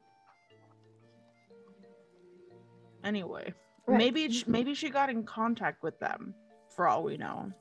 [3.04, 3.54] Anyway,
[3.86, 3.98] Right.
[3.98, 6.34] maybe maybe she got in contact with them,
[6.76, 7.52] for all we know.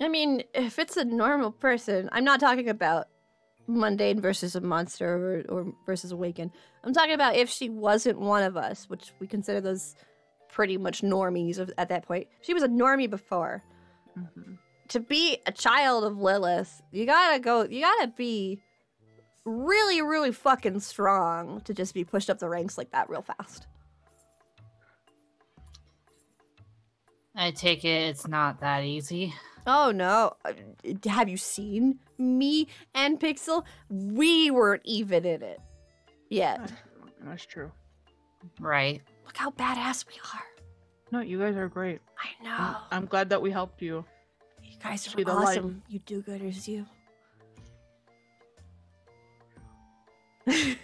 [0.00, 3.06] I mean, if it's a normal person, I'm not talking about
[3.66, 6.50] mundane versus a monster or, or versus awaken.
[6.82, 9.94] I'm talking about if she wasn't one of us, which we consider those
[10.50, 12.26] pretty much normies of, at that point.
[12.42, 13.62] She was a normie before.
[14.18, 14.58] Mhm.
[14.88, 17.62] To be a child of Lilith, you gotta go.
[17.64, 18.60] You gotta be
[19.46, 23.66] really, really fucking strong to just be pushed up the ranks like that real fast.
[27.34, 29.34] I take it it's not that easy.
[29.66, 30.34] Oh no.
[30.44, 30.52] Uh,
[31.06, 33.64] Have you seen me and Pixel?
[33.88, 35.60] We weren't even in it
[36.28, 36.58] yet.
[36.60, 36.72] That's,
[37.24, 37.72] that's true.
[38.60, 39.00] Right.
[39.24, 40.42] Look how badass we are.
[41.12, 42.00] No, you guys are great.
[42.18, 42.50] I know.
[42.56, 44.04] I'm, I'm glad that we helped you.
[44.62, 45.58] you guys see are the light.
[45.58, 45.82] awesome.
[45.88, 46.86] You do gooders, you.
[50.46, 50.76] He's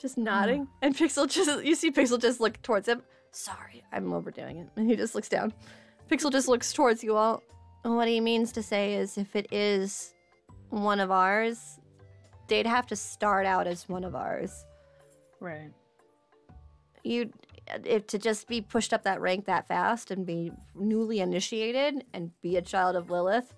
[0.00, 0.68] just nodding.
[0.82, 3.02] And Pixel just, you see Pixel just look towards him.
[3.32, 4.68] Sorry, I'm overdoing it.
[4.76, 5.52] And he just looks down.
[6.10, 7.42] Pixel just looks towards you all.
[7.84, 10.14] And what he means to say is if it is
[10.70, 11.78] one of ours,
[12.48, 14.64] they'd have to start out as one of ours.
[15.40, 15.72] Right.
[17.04, 17.32] you
[17.84, 22.30] if to just be pushed up that rank that fast and be newly initiated and
[22.40, 23.54] be a child of Lilith,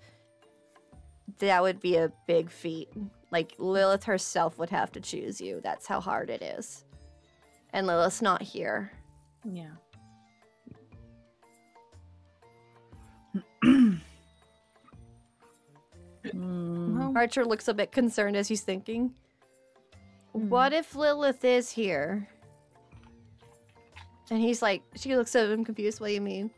[1.37, 2.89] that would be a big feat.
[3.31, 5.61] Like Lilith herself would have to choose you.
[5.63, 6.85] That's how hard it is.
[7.71, 8.91] and Lilith's not here.
[9.45, 9.73] Yeah.
[16.33, 19.13] Well, Archer looks a bit concerned as he's thinking.
[20.31, 22.27] What if Lilith is here?
[24.29, 25.99] And he's like, she looks at him confused.
[25.99, 26.51] What do you mean?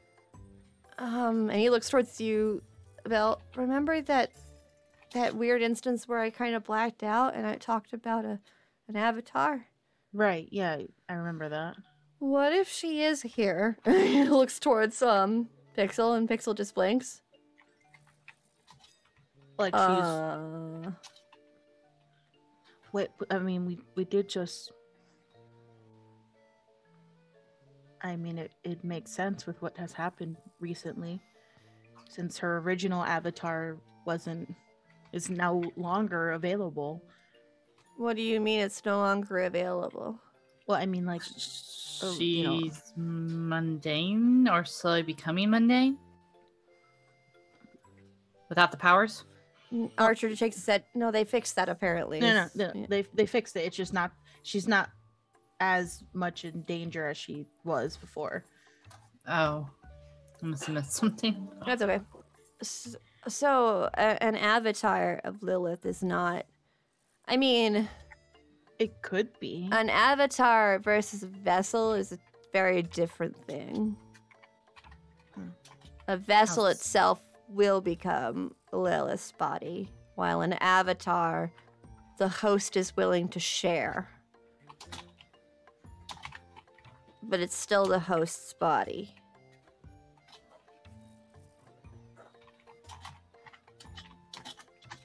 [0.97, 2.61] Um, and he looks towards you,
[3.05, 3.41] Belle.
[3.55, 4.31] Remember that
[5.13, 8.39] that weird instance where I kind of blacked out and I talked about a
[8.87, 9.65] an avatar?
[10.13, 10.47] right.
[10.51, 11.75] Yeah, I remember that.
[12.19, 13.77] What if she is here?
[13.85, 17.21] he looks towards um Pixel and Pixel just blinks.
[19.57, 19.81] Like she's.
[19.81, 20.91] Uh,
[22.93, 24.71] Wait, I mean, we we did just.
[28.01, 31.21] I mean, it it makes sense with what has happened recently,
[32.09, 34.53] since her original avatar wasn't
[35.13, 37.01] is no longer available.
[37.97, 40.19] what do you mean it's no longer available?
[40.71, 41.21] Well, I mean, like,
[42.03, 42.59] Oh, you know.
[42.61, 45.97] She's mundane or slowly becoming mundane
[48.47, 49.25] without the powers.
[49.97, 50.85] Archer shakes his head.
[50.95, 52.21] No, they fixed that apparently.
[52.21, 52.85] no, no, no, Yeah.
[52.87, 53.65] they they fixed it.
[53.65, 54.11] It's just not.
[54.43, 54.89] She's not
[55.59, 58.45] as much in danger as she was before.
[59.27, 59.69] Oh,
[60.41, 61.49] I must have missed something.
[61.65, 61.99] That's okay.
[62.61, 62.95] S-
[63.27, 66.45] So, a- an avatar of Lilith is not.
[67.27, 67.87] I mean,
[68.81, 69.69] It could be.
[69.71, 72.17] an avatar versus a vessel is a
[72.51, 73.95] very different thing.
[75.35, 75.49] Hmm.
[76.07, 81.51] A vessel How s- itself will become Lilith's body, while an avatar,
[82.17, 84.09] the host is willing to share.
[87.21, 89.13] But it's still the host's body.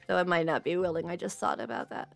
[0.07, 2.09] Though I might not be willing, I just thought about that.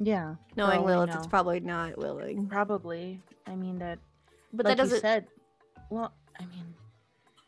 [0.00, 2.46] Yeah, Knowing Lilith, it's probably not willing.
[2.48, 3.20] probably.
[3.46, 3.98] I mean that.
[4.52, 5.00] But like that doesn't.
[5.00, 5.26] said.
[5.90, 6.74] Well, I mean,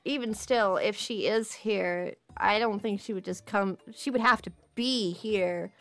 [0.05, 3.79] even still, if she is here, I don't think she would just come.
[3.95, 5.73] She would have to be here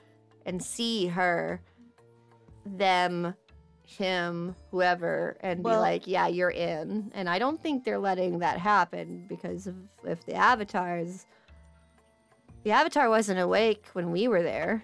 [0.46, 1.62] and see her,
[2.66, 3.36] them,
[3.84, 7.12] him, whoever, and be like, yeah, you're in.
[7.14, 9.70] And I don't think they're letting that happen because
[10.04, 11.26] if the avatars.
[12.64, 14.84] The avatar wasn't awake when we were there.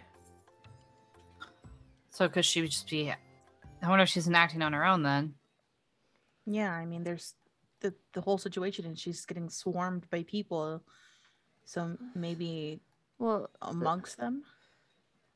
[2.11, 3.11] So could she would just be?
[3.11, 5.33] I wonder if she's enacting on her own then.
[6.45, 6.71] yeah.
[6.71, 7.33] I mean, there's
[7.79, 10.83] the the whole situation, and she's getting swarmed by people.
[11.65, 12.79] So maybe
[13.17, 14.43] Well, amongst them.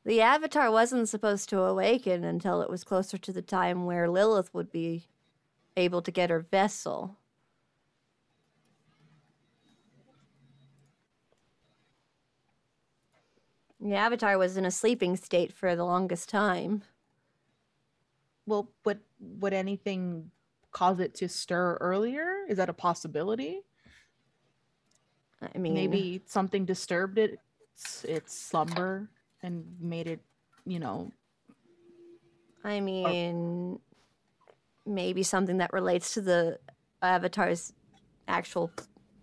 [0.03, 4.53] the avatar wasn't supposed to awaken until it was closer to the time where Lilith
[4.53, 5.07] would be
[5.77, 7.17] able to get her vessel.
[13.85, 16.81] The avatar was in a sleeping state for the longest time.
[18.47, 20.31] Well, would would anything
[20.71, 22.45] cause it to stir earlier?
[22.49, 23.61] Is that a possibility?
[25.39, 27.37] I mean, Maybe something disturbed it,
[27.75, 29.07] its, its slumber
[29.43, 30.21] and made it,
[30.65, 31.11] you know.
[32.63, 33.79] I mean,
[34.87, 36.57] maybe something that relates to the
[37.03, 37.71] avatar's
[38.27, 38.71] actual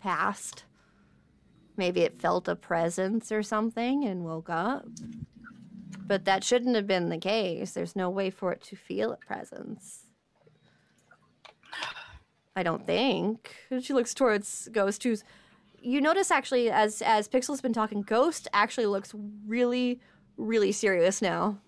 [0.01, 0.63] past.
[1.83, 4.87] Maybe it felt a presence or something and woke up.
[6.07, 7.73] But that shouldn't have been the case.
[7.73, 10.05] There's no way for it to feel a presence.
[12.55, 13.57] I don't think.
[13.81, 15.25] She looks towards Ghost, who's.
[15.81, 19.13] You notice actually, as as Pixel's been talking, Ghost actually looks
[19.45, 20.01] really,
[20.37, 21.59] really serious now.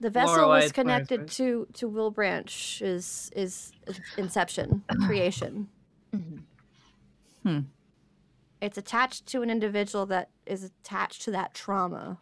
[0.00, 3.72] The vessel Lorelei, was connected to to Wilbranch is is
[4.18, 5.68] inception creation.
[7.42, 7.60] Hmm.
[8.60, 12.18] It's attached to an individual that is attached to that trauma.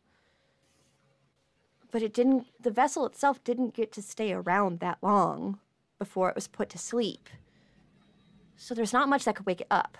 [1.91, 5.59] But it didn't the vessel itself didn't get to stay around that long
[5.99, 7.29] before it was put to sleep.
[8.57, 9.99] So there's not much that could wake it up.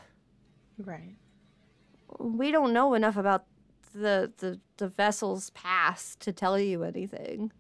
[0.79, 1.17] Right.
[2.19, 3.47] We don't know enough about
[3.93, 7.51] the the, the vessel's past to tell you anything.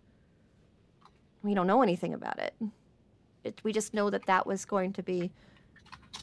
[1.44, 2.54] We don't know anything about it.
[3.44, 3.60] it.
[3.62, 5.30] We just know that that was going to be.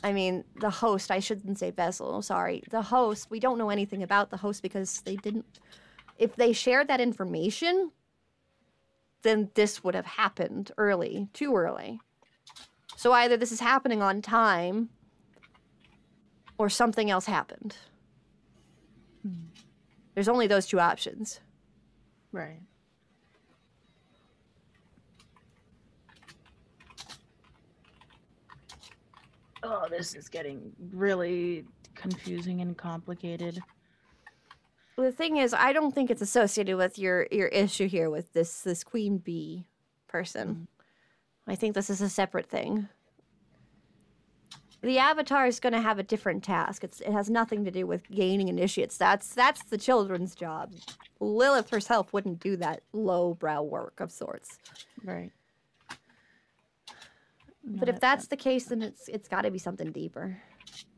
[0.03, 1.11] I mean, the host.
[1.11, 2.22] I shouldn't say vessel.
[2.22, 3.30] Sorry, the host.
[3.30, 5.45] We don't know anything about the host because they didn't.
[6.17, 7.91] If they shared that information,
[9.22, 11.99] then this would have happened early, too early.
[12.95, 14.89] So either this is happening on time,
[16.57, 17.76] or something else happened.
[19.24, 19.49] Hmm.
[20.13, 21.39] There's only those two options.
[22.32, 22.61] Right.
[29.64, 33.59] Oh, this is getting really confusing and complicated.
[34.97, 38.62] the thing is, I don't think it's associated with your your issue here with this
[38.62, 39.68] this queen bee
[40.07, 40.49] person.
[40.49, 41.51] Mm-hmm.
[41.51, 42.88] I think this is a separate thing.
[44.84, 46.84] The avatar is going to have a different task.
[46.84, 48.97] It's, it has nothing to do with gaining initiates.
[48.97, 50.74] That's that's the children's job.
[51.20, 54.57] Lilith herself wouldn't do that lowbrow work of sorts.
[55.03, 55.32] Right.
[57.64, 60.41] But if that's the case, then it's it's got to be something deeper.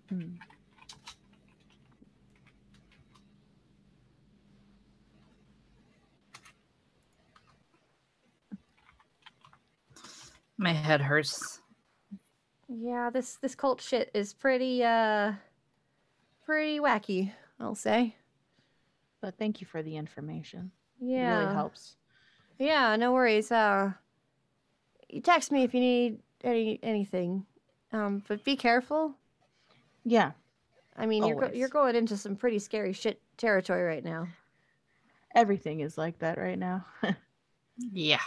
[0.09, 0.35] Hmm.
[10.57, 11.59] My head hurts.
[12.69, 15.33] Yeah, this this cult shit is pretty uh
[16.45, 18.15] pretty wacky, I'll say.
[19.21, 20.71] But thank you for the information.
[21.01, 21.39] It Yeah.
[21.39, 21.95] really helps.
[22.59, 23.51] Yeah, no worries.
[23.51, 23.93] Uh
[25.09, 27.45] you text me if you need any anything.
[27.91, 29.15] Um but be careful.
[30.03, 30.31] Yeah.
[30.95, 34.27] I mean, you're go- you're going into some pretty scary shit territory right now.
[35.35, 36.85] Everything is like that right now.
[37.91, 38.19] Yeah.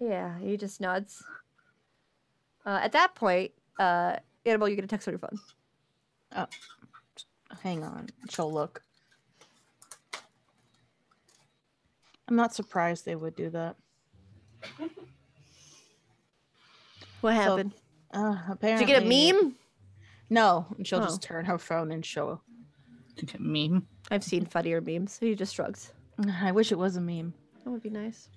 [0.00, 1.22] Yeah, he just nods.
[2.66, 5.38] Uh, at that point, uh, Annabelle, you get a text on your phone.
[6.34, 6.46] Oh,
[7.62, 8.08] hang on.
[8.28, 8.82] She'll look.
[12.26, 13.76] I'm not surprised they would do that.
[17.24, 17.72] What So, happened?
[18.12, 19.54] Uh, Did you get a meme?
[20.28, 20.66] No.
[20.76, 21.04] And she'll Oh.
[21.04, 22.42] just turn her phone and show.
[23.16, 23.86] a Meme.
[24.10, 25.18] I've seen funnier memes.
[25.18, 25.94] He just shrugs.
[26.42, 27.32] I wish it was a meme.
[27.64, 28.28] That would be nice.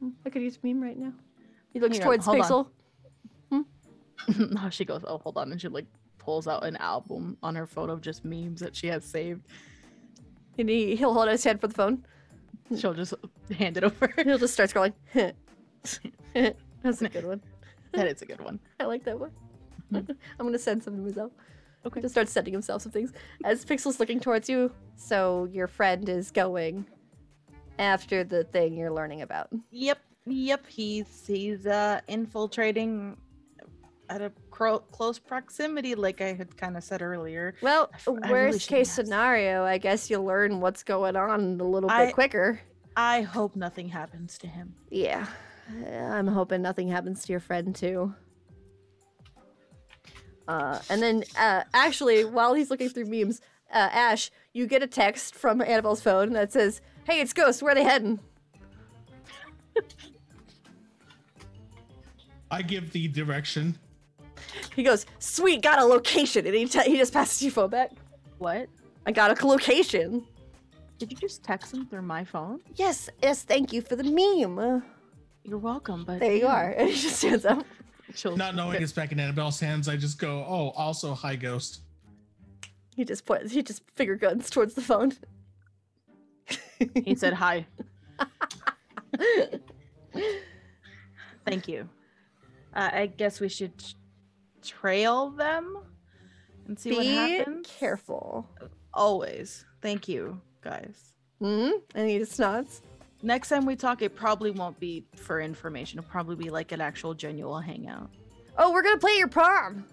[0.00, 1.12] Hmm, I could use a meme right now.
[1.72, 2.66] He looks Here, towards hold on.
[3.52, 4.52] Pixel.
[4.60, 5.52] no, she goes, oh, hold on.
[5.52, 5.86] And she like
[6.18, 9.46] pulls out an album on her phone of just memes that she has saved.
[10.58, 12.04] And he, he'll hold out his hand for the phone.
[12.76, 13.14] She'll just
[13.56, 14.12] hand it over.
[14.24, 14.94] He'll just start scrolling.
[16.82, 17.40] That's a good one.
[17.96, 18.60] That is a good one.
[18.80, 19.30] I like that one.
[19.94, 20.06] I'm
[20.38, 21.32] gonna send some to myself.
[21.84, 22.00] Okay.
[22.00, 23.12] Just start sending himself some things.
[23.44, 26.84] As Pixel's looking towards you, so your friend is going
[27.78, 29.48] after the thing you're learning about.
[29.70, 30.66] Yep, yep.
[30.66, 33.16] He's he's uh infiltrating
[34.08, 37.54] at a cro- close proximity, like I had kind of said earlier.
[37.60, 40.60] Well, I f- I really worst shouldn't case have said- scenario, I guess you'll learn
[40.60, 42.60] what's going on a little bit I- quicker.
[42.96, 44.74] I hope nothing happens to him.
[44.90, 45.26] Yeah.
[45.68, 48.14] I'm hoping nothing happens to your friend too.
[50.46, 53.40] Uh, and then, uh, actually, while he's looking through memes,
[53.72, 57.62] uh, Ash, you get a text from Annabelle's phone that says, "Hey, it's Ghost.
[57.62, 58.20] Where are they heading?"
[62.50, 63.76] I give the direction.
[64.76, 67.90] He goes, "Sweet, got a location," and he te- he just passes your phone back.
[68.38, 68.68] What?
[69.04, 70.24] I got a location.
[70.98, 72.60] Did you just text him through my phone?
[72.76, 73.42] Yes, yes.
[73.42, 74.82] Thank you for the meme.
[75.46, 76.70] You're welcome, but there you yeah, are.
[76.76, 77.64] And he just stands up.
[78.14, 81.80] she'll- Not knowing it's back in Annabelle's hands, I just go, oh, also hi ghost.
[82.96, 83.52] He just points.
[83.52, 85.12] He just finger guns towards the phone.
[87.04, 87.66] He said hi.
[91.44, 91.88] Thank you.
[92.74, 93.94] Uh, I guess we should t-
[94.62, 95.78] trail them
[96.66, 97.66] and see what happens.
[97.66, 98.48] Be careful.
[98.92, 99.64] Always.
[99.80, 101.12] Thank you, guys.
[101.40, 101.78] Mm-hmm.
[101.94, 102.82] And he just nods.
[103.22, 105.98] Next time we talk, it probably won't be for information.
[105.98, 108.10] It'll probably be like an actual genuine hangout.
[108.58, 109.84] Oh, we're gonna play your prom.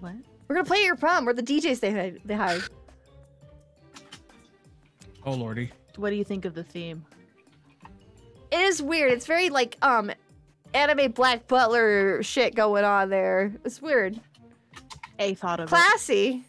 [0.00, 0.14] What?
[0.48, 1.24] We're gonna play your prom.
[1.24, 2.20] We're the DJs they hired.
[2.24, 2.64] They hired.
[5.26, 5.70] Oh lordy.
[5.96, 7.04] What do you think of the theme?
[8.50, 9.12] It is weird.
[9.12, 10.10] It's very like um,
[10.74, 13.52] anime Black Butler shit going on there.
[13.64, 14.20] It's weird.
[15.18, 15.70] A thought of it.
[15.70, 16.44] Classy.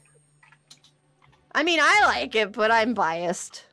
[1.54, 3.64] I mean, I like it, but I'm biased.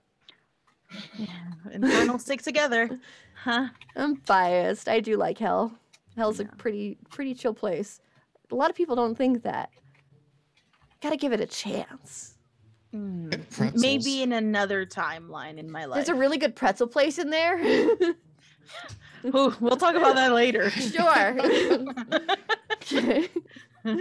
[1.16, 1.26] Yeah,
[1.72, 2.98] Infernal stick together.
[3.34, 3.68] Huh?
[3.96, 4.88] I'm biased.
[4.88, 5.72] I do like Hell.
[6.16, 8.00] Hell's a pretty pretty chill place.
[8.50, 9.70] A lot of people don't think that.
[11.00, 12.34] Gotta give it a chance.
[12.92, 13.30] Hmm.
[13.32, 13.80] And pretzels.
[13.80, 15.96] Maybe in another timeline in my life.
[15.96, 17.58] There's a really good pretzel place in there.
[19.24, 20.70] Ooh, we'll talk about that later.
[20.70, 21.38] sure.
[22.82, 23.28] Okay.
[23.84, 23.94] All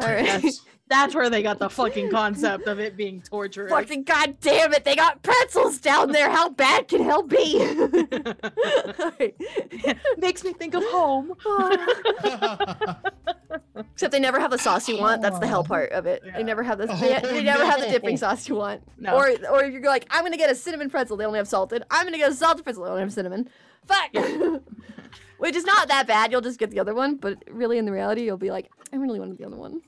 [0.00, 0.42] right.
[0.42, 3.70] That's, that's where they got the fucking concept of it being torturous.
[3.70, 4.84] Fucking goddamn it!
[4.84, 6.30] They got pretzels down there.
[6.30, 7.58] How bad can hell be?
[10.18, 11.32] Makes me think of home.
[13.92, 15.22] Except they never have the sauce you want.
[15.22, 16.22] That's the hell part of it.
[16.24, 16.32] Yeah.
[16.34, 18.82] Oh, they never have the they, Oh, they never have the dipping sauce you want.
[18.98, 19.16] No.
[19.16, 21.16] Or or you're like, I'm gonna get a cinnamon pretzel.
[21.16, 21.82] They only have salted.
[21.90, 22.84] I'm gonna get a salted pretzel.
[22.84, 23.48] They only have cinnamon.
[23.86, 24.14] Fuck.
[25.38, 26.32] Which is not that bad.
[26.32, 28.96] You'll just get the other one, but really in the reality, you'll be like, I
[28.96, 29.82] really wanted the other one.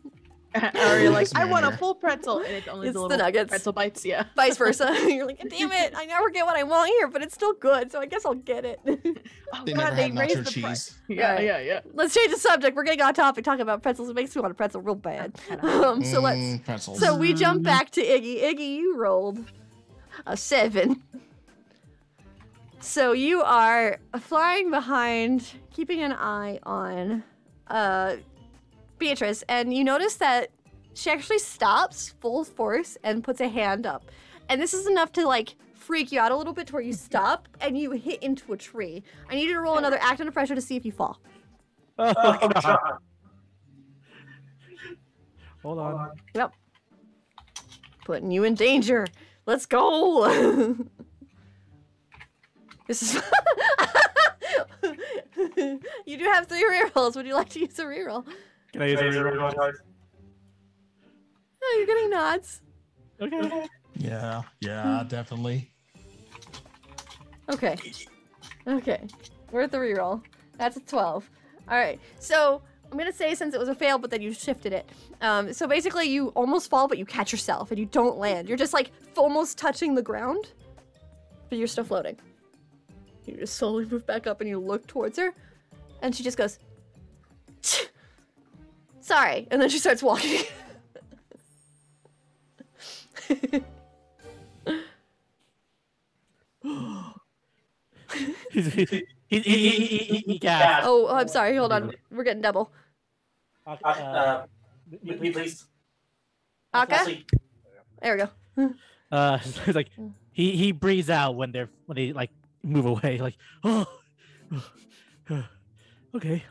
[0.54, 3.18] or you're like, I want a full pretzel, and it's only It's the the little
[3.18, 3.50] nuggets.
[3.50, 4.04] pretzel bites.
[4.04, 4.24] Yeah.
[4.36, 4.94] Vice versa.
[5.06, 5.92] you're like, damn it!
[5.94, 8.34] I never get what I want here, but it's still good, so I guess I'll
[8.34, 8.80] get it.
[8.86, 10.62] Oh They god, never they had raised nacho the cheese.
[10.62, 10.98] price.
[11.08, 11.44] Yeah, Right.
[11.44, 11.80] yeah, yeah.
[11.92, 12.74] Let's change the subject.
[12.76, 14.08] We're getting off topic talking about pretzels.
[14.08, 15.34] It makes me want a pretzel real bad.
[15.60, 16.98] Um, so let's Mm, pretzels.
[17.00, 18.42] So we jump back to Iggy.
[18.42, 19.38] Iggy, you rolled.
[20.26, 21.02] a seven.
[22.80, 27.24] So you are flying behind, keeping an eye on
[27.68, 28.16] uh,
[28.98, 30.50] Beatrice, and you notice that
[30.94, 34.10] she actually stops full force and puts a hand up.
[34.48, 36.92] And this is enough to like freak you out a little bit to where you
[37.08, 39.02] stop and you hit into a tree.
[39.30, 41.20] I need you to roll another act under pressure to see if you fall.
[42.00, 42.62] Oh, Oh, God.
[42.62, 42.78] God.
[45.62, 46.10] Hold on.
[46.34, 46.52] Yep.
[48.04, 49.06] Putting you in danger.
[49.46, 50.28] Let's go.
[52.86, 53.22] this is.
[56.06, 57.16] you do have three rerolls.
[57.16, 58.24] Would you like to use a reroll?
[58.72, 59.56] Can I use a Is it reroll?
[59.56, 59.72] really?
[61.62, 62.60] Oh, you're getting nods.
[63.20, 63.66] Okay.
[63.96, 65.72] Yeah, yeah, definitely.
[67.48, 67.76] Okay.
[68.66, 69.06] Okay.
[69.50, 70.22] We're at the reroll.
[70.58, 71.30] That's a 12.
[71.68, 71.98] All right.
[72.18, 74.88] So I'm going to say since it was a fail, but then you shifted it.
[75.20, 78.48] Um, so basically, you almost fall, but you catch yourself and you don't land.
[78.48, 80.52] You're just like almost touching the ground,
[81.48, 82.16] but you're still floating.
[83.26, 85.34] You just slowly move back up and you look towards her,
[86.02, 86.58] and she just goes,
[89.08, 89.48] Sorry.
[89.50, 90.44] And then she starts walking.
[96.80, 97.14] Oh,
[100.84, 101.56] oh, I'm sorry.
[101.56, 101.92] Hold on.
[102.10, 102.72] We're getting double.
[103.66, 104.46] Uh, uh,
[105.04, 105.66] please, please.
[106.74, 107.24] Aka?
[108.02, 108.74] There we go.
[109.10, 109.88] Uh, it's like
[110.32, 112.28] he he breathes out when they're when they like
[112.62, 113.16] move away.
[113.16, 113.86] Like oh,
[116.14, 116.44] okay.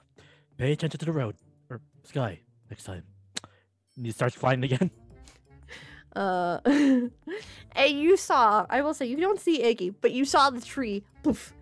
[0.58, 1.36] Pay attention to the road
[1.70, 2.40] or sky
[2.70, 3.04] next time.
[3.96, 4.92] And he starts flying again.
[6.16, 6.60] Uh,
[7.76, 8.66] hey, you saw.
[8.72, 11.04] I will say you don't see Iggy, but you saw the tree.
[11.22, 11.54] Poof.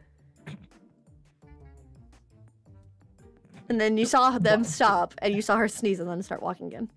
[3.67, 6.67] And then you saw them stop, and you saw her sneeze, and then start walking
[6.67, 6.89] again.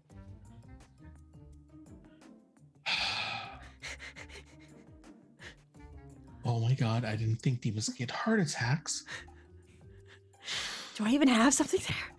[6.45, 9.05] Oh my god, I didn't think demons get heart attacks.
[10.95, 12.18] Do I even have something there?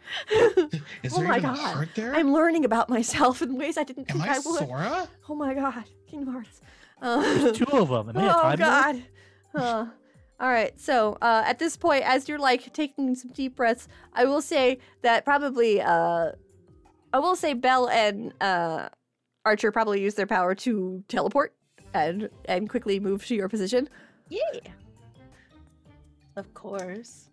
[1.03, 1.57] Is Oh my even God.
[1.57, 2.16] a heart there?
[2.16, 4.60] I'm learning about myself in ways I didn't Am think I, I, would.
[4.68, 5.07] Sora?
[5.30, 6.62] Oh my god, Kingdom Hearts.
[7.01, 8.10] Uh, There's two of them.
[8.10, 9.03] Am oh Time god.
[9.55, 9.86] Uh,
[10.39, 10.78] all right.
[10.80, 14.80] So uh, at this point, as you're like taking some deep breaths, I will say
[15.01, 16.32] that probably uh,
[17.14, 18.89] I will say Belle and uh,
[19.45, 21.53] Archer probably use their power to teleport
[21.93, 23.89] and and quickly move to your position.
[24.30, 24.39] Yeah.
[26.36, 27.30] Of course.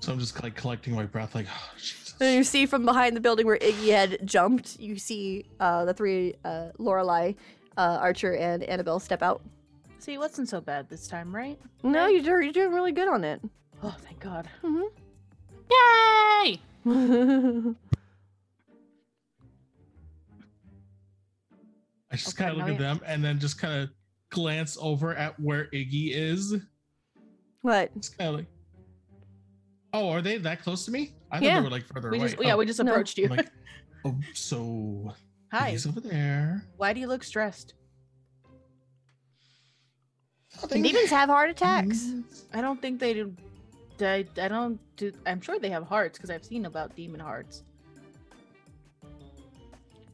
[0.00, 2.05] So I'm just like collecting my breath, like, oh, Jesus.
[2.20, 5.92] And you see from behind the building where Iggy had jumped, you see uh, the
[5.92, 7.34] three uh, Lorelai,
[7.76, 9.42] uh, Archer, and Annabelle step out.
[9.98, 11.58] See, it wasn't so bad this time, right?
[11.82, 13.40] No, you're doing, you're doing really good on it.
[13.82, 14.48] Oh, thank God.
[15.70, 16.60] Yay!
[22.10, 23.90] I just Okay, kind of look at we- them and then just kind of
[24.30, 26.54] glance over at where Iggy is.
[27.62, 27.90] what?
[27.96, 28.46] It's kind of like,
[29.92, 31.14] oh, are they that close to me?
[31.30, 31.58] I thought Yeah.
[31.60, 32.28] they were like further We away.
[32.28, 32.90] just, yeah, oh, we just No.
[32.92, 33.24] approached you.
[33.30, 33.50] I'm like,
[34.04, 35.14] oh, so
[35.52, 35.70] Hi.
[35.70, 36.64] he's over there.
[36.76, 37.74] Why do you look stressed?
[40.62, 40.82] Nothing.
[40.82, 42.12] Demons have heart attacks.
[42.54, 43.34] I don't think they do.
[44.00, 45.12] I, I don't do.
[45.26, 47.62] I'm sure they have hearts because I've seen about demon hearts.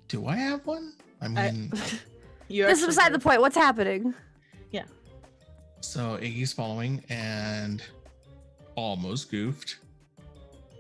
[0.09, 0.95] Do I have one?
[1.20, 1.73] I I- mean,
[2.49, 3.14] You This is beside do.
[3.14, 3.41] the point.
[3.41, 4.12] What's happening?
[4.73, 4.85] Yeah.
[5.81, 7.83] So Iggy's following and
[8.77, 9.77] almost goofed.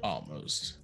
[0.02, 0.74] Almost.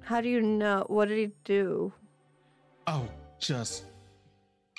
[0.00, 0.84] How do you know?
[0.88, 1.92] What did he do?
[2.86, 3.08] Oh,
[3.40, 3.84] just.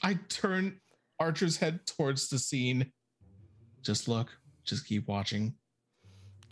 [0.03, 0.79] I turn
[1.19, 2.91] Archer's head towards the scene.
[3.81, 4.29] Just look.
[4.65, 5.53] Just keep watching.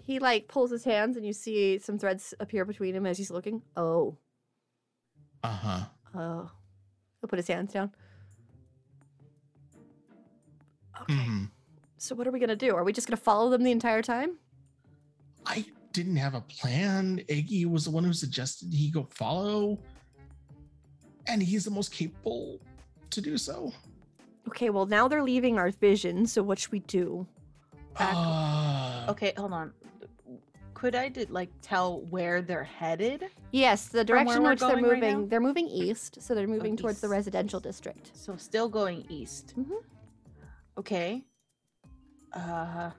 [0.03, 3.31] He like pulls his hands, and you see some threads appear between him as he's
[3.31, 3.61] looking.
[3.77, 4.17] Oh,
[5.43, 5.81] Uh huh.
[6.15, 6.51] oh.
[7.21, 7.91] He'll put his hands down.
[11.01, 11.13] Okay.
[11.13, 11.43] hmm
[12.01, 12.75] So what are we gonna do?
[12.75, 14.39] Are we just gonna follow them the entire time?
[15.45, 17.19] I didn't have a plan.
[17.29, 19.77] Iggy was the one who suggested he go follow,
[21.27, 22.59] and he's the most capable
[23.11, 23.71] to do so.
[24.47, 24.71] Okay.
[24.71, 26.25] Well, now they're leaving our vision.
[26.25, 27.27] So what should we do?
[27.99, 29.71] Back- Uh, Okay, hold on.
[30.73, 33.25] Could I did like tell where they're headed?
[33.51, 35.27] Yes, the direction in which they're going right moving.
[35.27, 38.09] they're moving east, so they're moving towards the residential district.
[38.15, 39.53] So still going east.
[39.55, 39.83] Mhm.
[40.79, 41.23] Okay.
[42.33, 42.91] Uh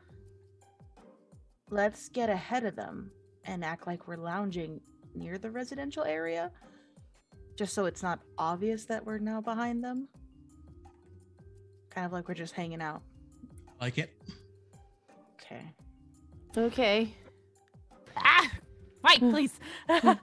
[1.70, 3.10] let's get ahead of them
[3.44, 4.80] and act like we're lounging
[5.14, 6.50] near the residential area.
[7.56, 10.08] Just so it's not obvious that we're now behind them.
[11.90, 13.02] Kind of like we're just hanging out.
[13.80, 14.12] like it.
[15.40, 15.62] Okay.
[16.56, 17.14] Okay.
[18.16, 18.50] Ah!
[19.02, 19.58] Mike, please.
[19.88, 20.16] so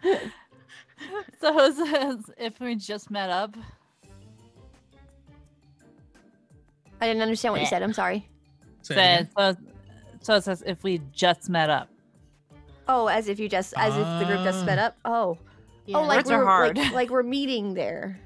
[1.59, 3.55] it's- it's- if we just met up,
[7.01, 7.81] I didn't understand what you said.
[7.83, 8.27] I'm sorry.
[8.95, 9.55] Say it so,
[10.21, 11.89] so it says if we just met up.
[12.87, 14.85] Oh, as if you just, as if the group just sped Ah.
[14.87, 14.97] up.
[15.05, 15.37] Oh,
[15.85, 15.97] Yeah.
[15.97, 16.77] oh, like Words we're hard.
[16.77, 18.19] Like, like we're meeting there.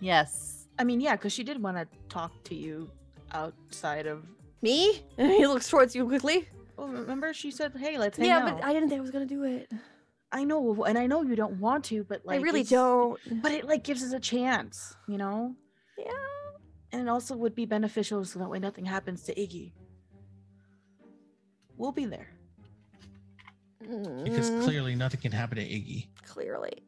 [0.00, 0.66] Yes.
[0.78, 2.90] I mean, yeah, because she did want to talk to you
[3.32, 4.24] outside of.
[4.62, 5.02] Me?
[5.16, 6.48] he looks towards you quickly.
[6.78, 9.02] Oh, remember she said, "Hey, let's hang yeah, out." Yeah, but I didn't think I
[9.02, 9.70] was gonna do it.
[10.32, 13.20] I know, and I know you don't want to, but like I really don't.
[13.42, 15.54] But it like gives us a chance, you know.
[16.94, 17.00] Yeah.
[17.00, 19.72] And it also would be beneficial so that way nothing happens to Iggy.
[21.76, 22.28] We'll be there.
[23.80, 26.06] Because Mm, clearly nothing can happen to Iggy.
[26.24, 26.84] clearly,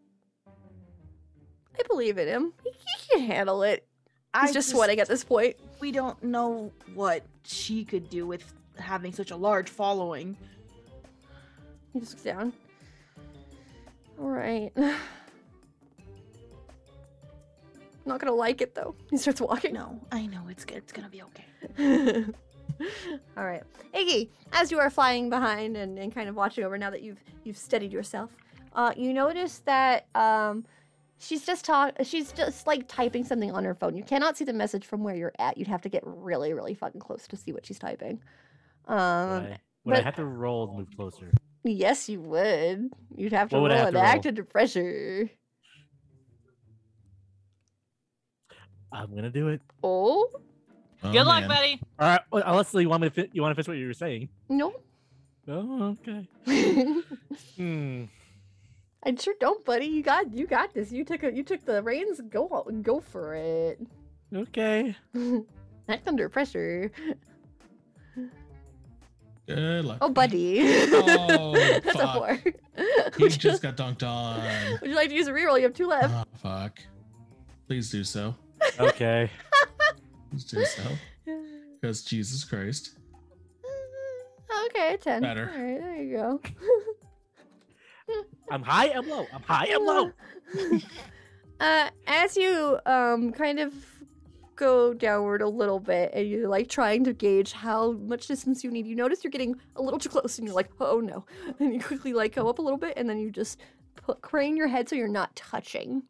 [0.47, 2.53] I believe in him.
[2.63, 3.87] He, he can handle it.
[4.41, 5.57] He's I just sweating at this point.
[5.81, 8.45] We don't know what she could do with
[8.79, 10.37] having such a large following.
[11.93, 12.53] He just looks down.
[14.19, 14.73] All right.
[18.07, 18.95] Not gonna like it though.
[19.11, 19.75] He starts walking.
[19.75, 20.79] No, I know it's good.
[20.79, 22.25] It's gonna be okay.
[23.37, 23.63] All right,
[23.95, 24.29] Iggy.
[24.53, 27.57] As you are flying behind and, and kind of watching over, now that you've you've
[27.57, 28.31] steadied yourself,
[28.75, 30.65] uh, you notice that um,
[31.19, 31.95] she's just talk.
[32.05, 33.97] She's just like typing something on her phone.
[33.97, 35.57] You cannot see the message from where you're at.
[35.59, 38.21] You'd have to get really, really fucking close to see what she's typing.
[38.87, 41.33] Um, Would I, would I have to roll to move closer?
[41.65, 42.91] yes, you would.
[43.17, 44.07] You'd have to What roll have an to roll?
[44.09, 45.29] act under pressure.
[48.97, 49.61] I'm gonna do it.
[49.83, 50.29] Oh
[51.05, 51.49] Oh, Good luck, man.
[51.49, 51.81] buddy.
[51.99, 52.21] All right.
[52.33, 54.29] Well, unless you want me to fi- you want to finish what you were saying.
[54.49, 54.75] no.
[55.49, 56.27] Oh, okay.
[57.57, 58.05] Hmm.
[59.05, 59.87] I sure don't, buddy.
[59.87, 60.91] You got you got this.
[60.91, 62.21] You took a, you took the reins.
[62.29, 62.49] Go
[62.83, 63.79] go for it.
[64.35, 64.97] Okay.
[65.89, 66.91] Act under pressure.
[69.47, 69.99] Good luck.
[70.01, 70.59] Oh, buddy.
[70.91, 71.53] Oh,
[71.85, 72.17] That's a fuck.
[72.17, 72.35] four.
[73.17, 74.41] He would, you, just got dunked on.
[74.81, 75.57] would you like to use a reroll?
[75.57, 76.13] You have two left.
[76.13, 76.81] Oh, fuck.
[77.69, 78.35] Please do so.
[78.79, 79.31] Okay.
[80.31, 80.83] Please do so.
[81.81, 82.99] Because Jesus Christ.
[84.67, 85.23] okay, ten.
[85.23, 85.51] Better.
[85.55, 86.41] All right, there you go.
[88.51, 88.91] I'm high.
[88.91, 89.27] I'm low.
[89.33, 89.69] I'm high.
[89.73, 90.11] I'm low.
[91.61, 93.75] uh, as you um kind of
[94.55, 98.71] go downward a little bit, and you're like trying to gauge how much distance you
[98.71, 101.25] need, you notice you're getting a little too close, and you're like, oh no,
[101.61, 103.61] and you quickly like go up a little bit, and then you just
[103.97, 106.03] put, crane your head so you're not touching.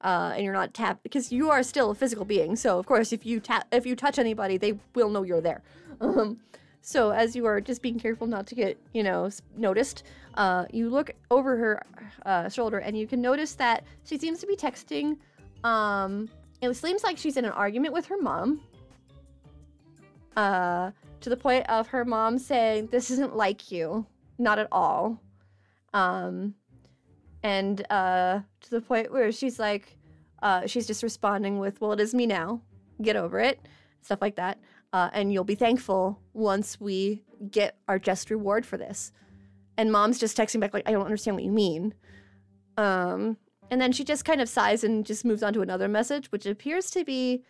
[0.00, 2.54] Uh, and you're not tap because you are still a physical being.
[2.54, 5.62] So of course, if you tap, if you touch anybody, they will know you're there.
[6.00, 6.38] Um,
[6.80, 10.88] so as you are just being careful not to get, you know, noticed, uh, you
[10.88, 11.82] look over her
[12.24, 15.18] uh, shoulder and you can notice that she seems to be texting.
[15.64, 16.28] Um,
[16.62, 18.60] it seems like she's in an argument with her mom.
[20.36, 24.06] Uh, to the point of her mom saying, "This isn't like you,
[24.38, 25.20] not at all."
[25.92, 26.54] Um,
[27.42, 29.96] and uh, to the point where she's like,
[30.42, 32.62] uh, she's just responding with, "Well, it is me now.
[33.02, 33.60] Get over it."
[34.02, 34.58] Stuff like that
[34.92, 39.12] uh, and you'll be thankful once we get our just reward for this.
[39.76, 41.94] And mom's just texting back like, I don't understand what you mean.
[42.76, 43.36] Um,
[43.70, 46.46] and then she just kind of sighs and just moves on to another message, which
[46.46, 47.44] appears to be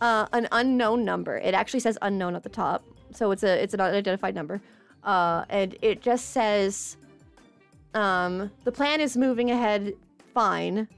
[0.00, 1.36] uh, an unknown number.
[1.36, 4.60] It actually says unknown at the top, so it's a it's an unidentified number,
[5.04, 6.96] uh, and it just says,
[7.94, 9.94] um, "The plan is moving ahead
[10.32, 10.88] fine.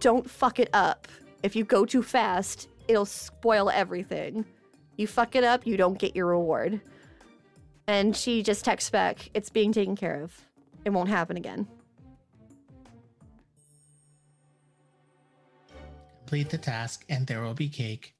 [0.00, 1.08] Don't fuck it up.
[1.42, 4.44] If you go too fast, it'll spoil everything."
[4.98, 6.80] You fuck it up, you don't get your reward.
[7.86, 10.36] And she just texts back, it's being taken care of.
[10.84, 11.68] It won't happen again.
[16.18, 18.14] Complete the task and there will be cake.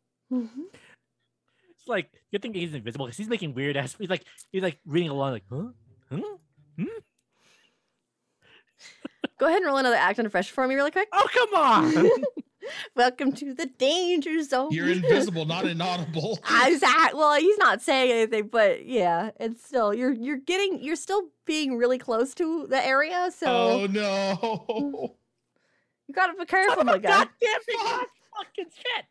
[1.70, 3.96] It's like good thing he's invisible because he's making weird ass.
[3.98, 5.66] He's like he's like reading along like huh
[6.10, 6.36] huh.
[9.38, 11.08] Go ahead and roll another act under fresh for me really quick.
[11.12, 12.10] Oh come on.
[12.96, 14.68] Welcome to the danger zone.
[14.72, 16.38] You're invisible, not inaudible.
[16.66, 17.14] Exact.
[17.14, 21.76] Well, he's not saying anything, but yeah, it's still you're you're getting you're still being
[21.76, 25.16] really close to the area, so Oh no.
[26.06, 27.08] you gotta be careful, my guy.
[27.08, 27.28] Goddamn
[27.66, 27.76] big
[28.36, 29.04] fucking shit.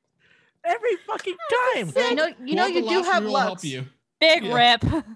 [0.64, 1.38] Every fucking
[1.76, 1.92] time.
[1.96, 3.44] You know, you know, you do have luck.
[3.46, 3.86] help you.
[4.20, 4.78] Big Yeah.
[4.84, 5.06] rip.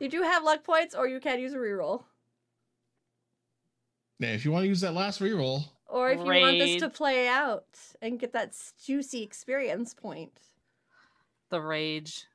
[0.00, 2.04] You do have luck points, or you can use a reroll,
[4.20, 6.90] Yeah, if you want to use that last reroll, or if you want this to
[6.90, 7.64] play out
[8.02, 8.54] and get that
[8.84, 10.32] juicy experience point.
[11.48, 12.26] The rage.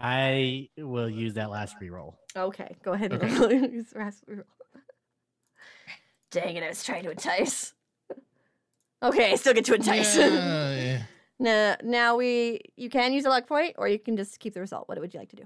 [0.00, 2.14] I will use that last reroll.
[2.34, 3.56] Okay, go ahead and Okay.
[3.72, 4.44] use the last reroll.
[6.30, 6.64] Dang it!
[6.64, 7.72] I was trying to entice.
[9.02, 10.16] Okay, I still get to entice.
[10.16, 11.02] Yeah, yeah.
[11.38, 14.60] now, now we you can use a luck point, or you can just keep the
[14.60, 14.88] result.
[14.88, 15.42] What would you like to do?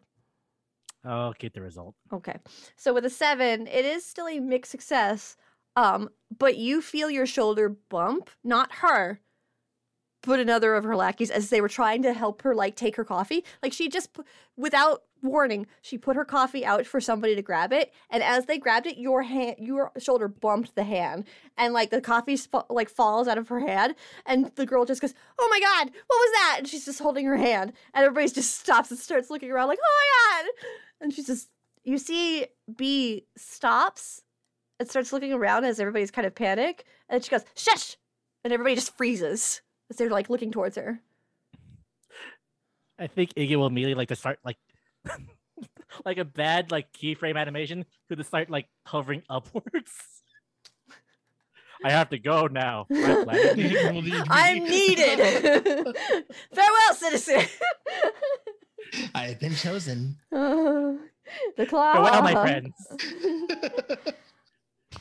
[1.05, 1.95] I'll get the result.
[2.13, 2.37] Okay.
[2.77, 5.37] So with a seven, it is still a mixed success.
[5.77, 9.21] Um, but you feel your shoulder bump, not her.
[10.23, 13.05] but another of her lackeys, as they were trying to help her like take her
[13.05, 14.11] coffee, like she just
[14.57, 18.59] without warning, she put her coffee out for somebody to grab it, and as they
[18.59, 21.25] grabbed it, your hand, your shoulder bumped the hand,
[21.57, 23.95] and like the coffee sp- like falls out of her hand,
[24.27, 27.25] and the girl just goes, "Oh my god, what was that?" And she's just holding
[27.27, 29.97] her hand, and everybody just stops and starts looking around like, "Oh
[30.35, 31.49] my god!" And she's just,
[31.85, 32.47] you see,
[32.77, 34.23] B stops
[34.79, 37.97] and starts looking around as everybody's kind of panic, and she goes, "Shush!"
[38.45, 41.01] and everybody just freezes as they're like looking towards her.
[42.99, 44.57] I think Iggy will immediately like to start like
[46.05, 49.93] like a bad like keyframe animation to the start like hovering upwards.
[51.85, 52.87] I have to go now.
[52.93, 55.19] I'm needed.
[56.53, 57.47] Farewell, citizen.
[59.15, 60.17] I have been chosen.
[60.33, 60.95] Uh,
[61.57, 61.95] the claw.
[61.95, 62.75] Farewell, my friends.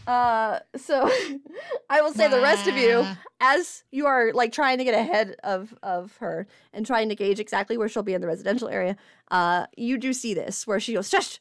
[0.06, 1.10] Uh, so
[1.90, 3.06] I will say the rest of you,
[3.40, 7.40] as you are like trying to get ahead of of her and trying to gauge
[7.40, 8.98] exactly where she'll be in the residential area,
[9.32, 11.40] uh, you do see this where she goes shush,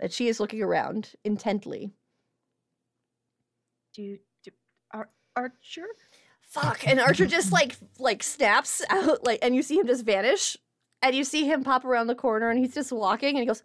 [0.00, 1.92] and she is looking around intently.
[3.94, 4.50] Do, do
[4.92, 5.86] Ar- Archer?
[6.56, 10.56] Fuck, and Archer just like like snaps out like, and you see him just vanish,
[11.02, 13.62] and you see him pop around the corner, and he's just walking, and he goes,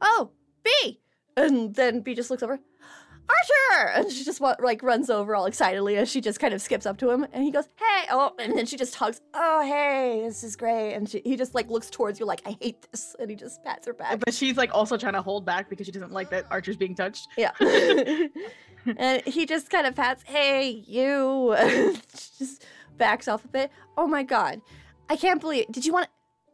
[0.00, 0.30] "Oh,
[0.64, 1.00] B,"
[1.36, 2.58] and then B just looks over.
[3.30, 3.88] Archer!
[3.94, 6.98] And she just like runs over all excitedly as she just kind of skips up
[6.98, 8.08] to him and he goes, Hey!
[8.10, 10.94] Oh, and then she just hugs, Oh, hey, this is great.
[10.94, 13.14] And she, he just like looks towards you like, I hate this.
[13.18, 14.20] And he just pats her back.
[14.20, 16.94] But she's like also trying to hold back because she doesn't like that Archer's being
[16.94, 17.28] touched.
[17.36, 17.52] Yeah.
[18.96, 21.54] and he just kind of pats, Hey, you.
[22.38, 22.64] just
[22.96, 23.70] backs off a bit.
[23.96, 24.60] Oh my God.
[25.08, 26.08] I can't believe, did you want,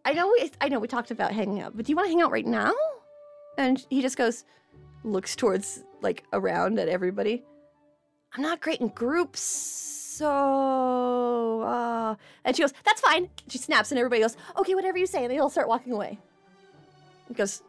[0.04, 2.10] I know we, I know we talked about hanging out, but do you want to
[2.10, 2.72] hang out right now?
[3.58, 4.44] And he just goes,
[5.04, 7.44] looks towards like around at everybody.
[8.34, 12.14] I'm not great in groups, so uh
[12.44, 13.28] and she goes, That's fine.
[13.48, 16.18] She snaps and everybody goes, Okay, whatever you say, and they all start walking away.
[17.28, 17.62] He goes,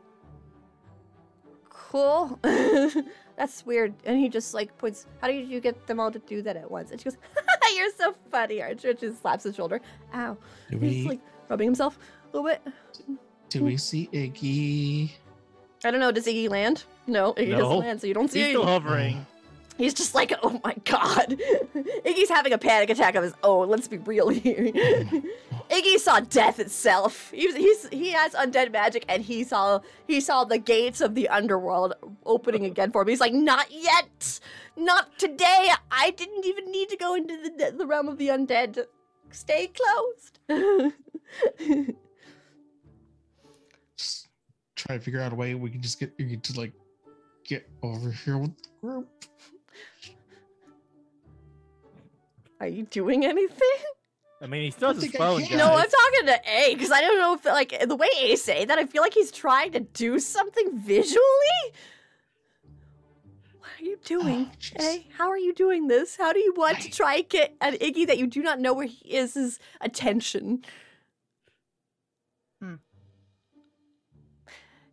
[1.69, 2.39] Cool.
[3.37, 3.93] That's weird.
[4.05, 6.69] And he just like points, How did you get them all to do that at
[6.69, 6.91] once?
[6.91, 7.17] And she goes,
[7.75, 8.89] You're so funny, Archer.
[8.89, 9.79] And just slaps his shoulder.
[10.15, 10.35] Ow.
[10.71, 11.99] Do He's we like rubbing himself
[12.33, 12.73] a little bit.
[13.49, 15.11] do we see Iggy?
[15.85, 16.85] I don't know, does Iggy land?
[17.05, 17.57] No, Iggy No.
[17.59, 18.51] doesn't land, so you don't see He's Iggy.
[18.51, 19.25] still hovering.
[19.77, 21.29] He's just like, oh my god.
[22.03, 23.69] Iggy's having a panic attack of his own.
[23.69, 24.71] Let's be real here.
[25.69, 27.31] Iggy saw death itself.
[27.31, 31.27] He's, he's he has undead magic, and he saw he saw the gates of the
[31.29, 31.93] underworld
[32.25, 33.09] opening again for him.
[33.09, 34.39] He's like, not yet,
[34.75, 35.69] not today.
[35.91, 38.85] I didn't even need to go into the the realm of the undead.
[39.31, 40.39] Stay closed.
[43.97, 44.29] Just
[44.75, 46.71] try to figure out a way we can just get Iggy to like
[47.43, 49.09] get over here with the group.
[52.59, 53.77] Are you doing anything?
[54.39, 55.43] I mean, he still has his phone.
[55.43, 55.57] can.
[55.57, 55.65] No.
[55.65, 58.77] I'm talking to A because I don't know if like the way A say that.
[58.77, 61.21] I feel like he's trying to do something visually.
[63.57, 64.83] What are you doing, Oh.
[64.83, 65.07] A?
[65.17, 66.15] How are you doing this?
[66.17, 68.73] How do you want to try and get an Iggy that you do not know
[68.73, 70.63] where he is his attention?
[72.61, 72.75] Hmm.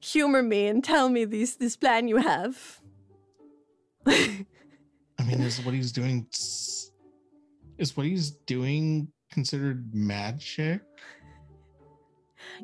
[0.01, 2.81] Humor me and tell me this this plan you have.
[4.07, 4.45] I
[5.27, 6.91] mean, is what he's doing s-
[7.79, 10.81] is what he's doing considered magic?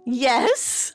[0.07, 0.95] yes.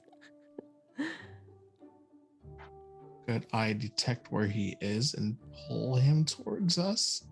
[3.28, 5.36] Could I detect where he is and
[5.68, 7.24] pull him towards us?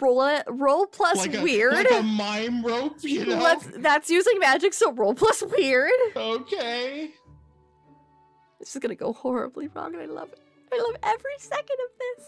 [0.00, 0.44] Roll it.
[0.48, 1.74] Roll plus like a, weird.
[1.74, 3.38] like a mime rope, you know?
[3.38, 5.92] Let's, that's using magic, so roll plus weird.
[6.16, 7.10] Okay.
[8.58, 10.40] This is gonna go horribly wrong, and I love it.
[10.72, 12.26] I love every second of this.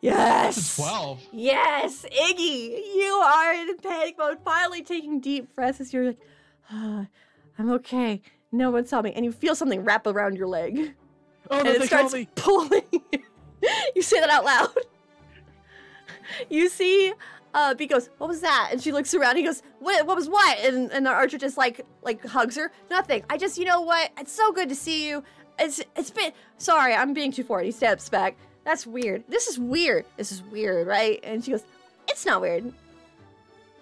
[0.00, 0.56] Yes.
[0.56, 1.20] That's a 12.
[1.32, 4.38] Yes, Iggy, you are in panic mode.
[4.44, 6.18] Finally taking deep breaths as you're like,
[6.70, 7.06] "Ah,
[7.58, 8.20] I'm okay.
[8.50, 10.94] No one saw me, and you feel something wrap around your leg,
[11.50, 12.82] Oh, and no, it starts pulling.
[13.94, 14.70] you say that out loud.
[16.50, 17.12] you see,
[17.54, 19.36] uh, B goes, "What was that?" And she looks around.
[19.36, 20.06] He goes, "What?
[20.06, 22.72] What was what?" And and the archer just like like hugs her.
[22.90, 23.24] Nothing.
[23.30, 24.10] I just, you know what?
[24.18, 25.22] It's so good to see you.
[25.58, 26.94] It's it's been sorry.
[26.94, 27.66] I'm being too forward.
[27.66, 28.36] He steps back.
[28.64, 29.24] That's weird.
[29.28, 30.04] This is weird.
[30.16, 31.18] This is weird, right?
[31.22, 31.64] And she goes,
[32.08, 32.72] "It's not weird.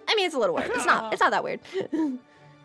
[0.08, 0.70] I mean, it's a little weird.
[0.74, 1.12] It's not.
[1.12, 1.60] It's not that weird."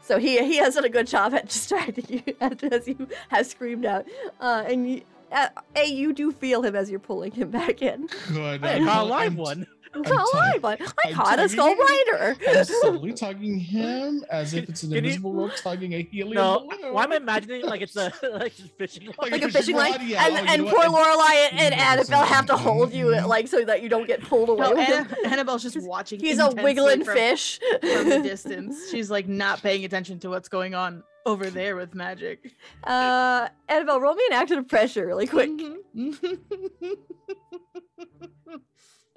[0.04, 2.36] so he he has done a good job at distracting you
[2.72, 4.06] as you have screamed out.
[4.40, 5.02] Uh, and you,
[5.32, 8.08] uh, a you do feel him as you're pulling him back in.
[8.32, 8.64] Good.
[8.64, 9.66] I I'm caught a pull-
[10.04, 10.28] live I'm- one.
[10.28, 10.78] I caught a I'm live one.
[10.82, 12.38] I I'm caught a skull tugging- rider.
[12.48, 16.34] I'm slowly tugging him as if it's an Can you- invisible rope tugging a helium
[16.36, 16.94] No, balloon.
[16.94, 19.32] why am I imagining like it's a like just fishing line?
[19.32, 20.02] like a fishing line, rod?
[20.04, 21.20] Yeah, and, oh, you and poor what?
[21.20, 24.22] Lorelai and, and Yeah, Annabelle have to hold you like so that you don't get
[24.22, 24.60] pulled away.
[24.70, 24.76] No.
[24.76, 26.20] Anna- Annabelle's just watching.
[26.20, 27.60] He's a wiggling from, fish.
[27.82, 28.90] from the distance.
[28.92, 32.52] She's like not paying attention to what's going on over there with magic.
[32.84, 35.50] uh, Annabelle, roll me an action of pressure really quick.
[35.50, 35.78] Mhm.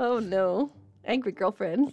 [0.01, 0.72] Oh no,
[1.05, 1.92] angry girlfriend.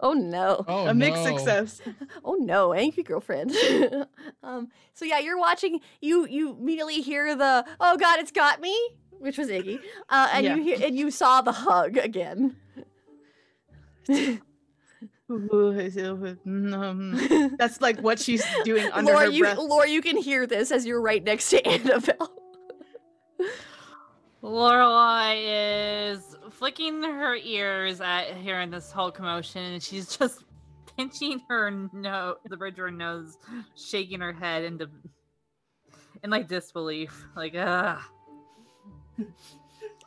[0.00, 0.64] Oh no.
[0.68, 1.36] Oh, a mixed no.
[1.36, 1.80] success.
[2.24, 3.52] Oh no, angry girlfriend.
[4.42, 5.80] um, so yeah, you're watching.
[6.00, 8.76] You you immediately hear the oh god, it's got me,
[9.18, 10.56] which was Iggy, uh, and Yeah.
[10.56, 12.56] you hear and you saw the hug again.
[17.58, 19.58] That's like what she's doing under Laura, her you breath.
[19.58, 22.32] Laura, you can hear this as you're right next to Annabelle.
[24.42, 26.33] Lorelai is
[26.64, 30.44] flicking her ears at hearing this whole commotion, and she's just
[30.96, 33.36] pinching her nose, the bridge of her nose,
[33.76, 34.88] shaking her head into
[36.22, 38.02] in like disbelief, like ah.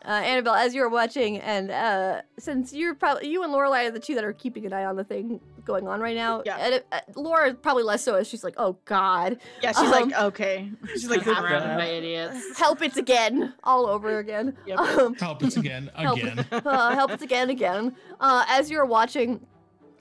[0.05, 3.99] Uh, Annabelle, as you're watching, and uh, since you're probably you and Lorelai are the
[3.99, 6.41] two that are keeping an eye on the thing going on right now.
[6.45, 6.57] Yeah.
[6.57, 10.19] and, uh, Laura probably less so as she's like, "Oh God, Yeah, she's Um, like,
[10.23, 10.71] okay.
[10.93, 12.57] She's like, Like "Good for surrounded by idiots.
[12.57, 14.79] help it's again, all over again." Yep.
[14.79, 16.17] Um, Help us again, Help.
[16.17, 16.45] again.
[16.51, 17.95] uh, help it's again, again.
[18.19, 19.45] Uh, as you're watching,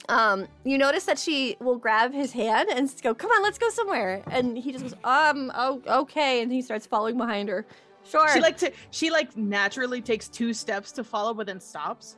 [0.09, 3.69] um, you notice that she will grab his hand and go, "Come on, let's go
[3.69, 7.65] somewhere." And he just goes, "Um, oh, okay," and he starts following behind her.
[8.09, 8.29] Sure.
[8.33, 12.15] She like to she like naturally takes two steps to follow, but then stops.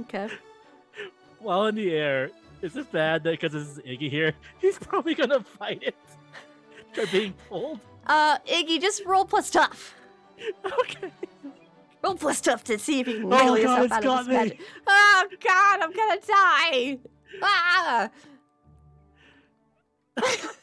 [0.00, 0.28] Okay.
[1.38, 2.30] While in the air,
[2.62, 5.96] is it bad that because this is Iggy here, he's probably gonna fight it?
[6.92, 7.80] Try being pulled.
[8.06, 9.94] Uh, Iggy, just roll plus tough.
[10.80, 11.10] Okay.
[12.02, 14.20] Roll plus tough to see if you can Oh, wiggle God, yourself it's out got
[14.20, 14.34] of this me.
[14.42, 14.60] magic.
[14.86, 16.98] Oh God, I'm gonna die.
[17.42, 18.10] Ah!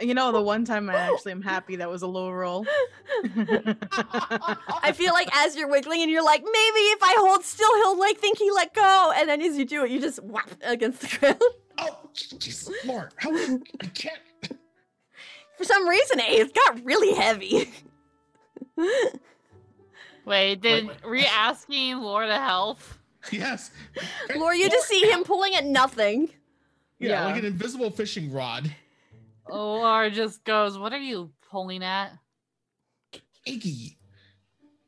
[0.00, 2.64] You know, the one time I actually am happy that was a low roll.
[3.24, 7.98] I feel like as you're wiggling and you're like, maybe if I hold still, he'll
[7.98, 11.00] like think he let go, and then as you do it, you just whap against
[11.00, 11.42] the ground.
[11.80, 14.18] Oh, Jesus, Lord, how I can't.
[15.56, 17.70] For some reason, it got really heavy.
[20.24, 22.80] Wait, did were you asking Laura to help?
[23.30, 23.70] Yes.
[24.34, 26.30] Laura, you just see him pulling at nothing.
[26.98, 27.24] Yeah, Yeah.
[27.26, 28.74] like an invisible fishing rod.
[29.50, 32.12] Laura just goes, "What are you pulling at?"
[33.46, 33.96] Iggy.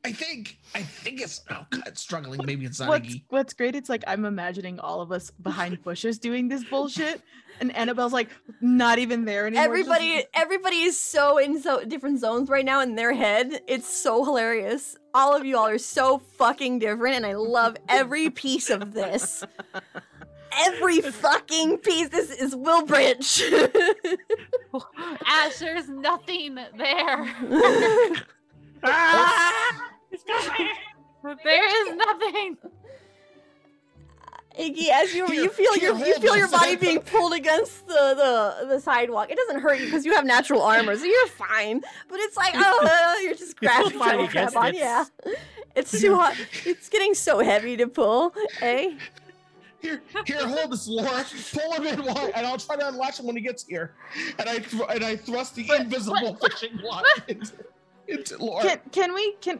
[0.03, 0.57] I think.
[0.73, 1.41] I think it's.
[1.51, 2.41] Oh God, struggling.
[2.45, 3.23] Maybe it's not what's Iggy.
[3.29, 3.75] what's great?
[3.75, 7.21] It's like I'm imagining all of us behind bushes doing this bullshit,
[7.59, 8.29] and Annabelle's like
[8.61, 9.65] not even there anymore.
[9.77, 13.61] just- Everybody, everybody is so in so different zones right now in their head.
[13.67, 14.97] It's so hilarious.
[15.13, 19.43] All of you all are so fucking different, and I love every piece of this.
[20.59, 22.09] Every fucking piece.
[22.09, 23.41] This is Wilbranch.
[25.25, 27.35] Ash, there's nothing there.
[28.83, 29.89] Ah!
[30.09, 30.69] He's got me!
[31.43, 32.57] There is nothing.
[34.59, 37.93] Iggy, as you you feel your you feel your body being pulled against the,
[38.63, 39.29] the the sidewalk.
[39.31, 41.79] It doesn't hurt you because you have natural armor, so you're fine.
[42.09, 44.67] But it's like, oh, you're just You're grabbing, trying to grab against on.
[44.69, 44.75] it.
[44.75, 45.05] Yeah,
[45.75, 46.35] it's too hot.
[46.65, 48.33] It's getting so heavy to pull.
[48.61, 48.91] Eh?
[49.81, 51.25] Here, here, hold this, Laura.
[51.53, 53.93] Pull him in, while, and I'll try to unlatch him when he gets here.
[54.37, 57.53] And I thr- and I thrust the invisible fishing rod into,
[58.07, 58.63] into Laura.
[58.63, 59.59] Can can we can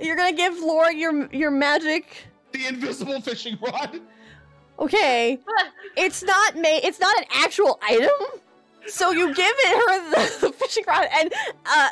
[0.00, 2.26] You're gonna give Laura your your magic.
[2.52, 4.00] the invisible fishing rod.
[4.78, 5.38] Okay,
[5.96, 6.80] it's not made.
[6.84, 8.10] It's not an actual item.
[8.88, 11.32] So you give it her the, the fishing rod, and
[11.64, 11.88] uh,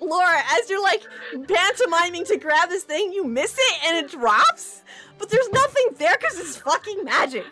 [0.00, 1.02] Laura, as you're like
[1.48, 4.82] pantomiming to grab this thing, you miss it and it drops.
[5.20, 7.44] But there's nothing there because it's fucking magic.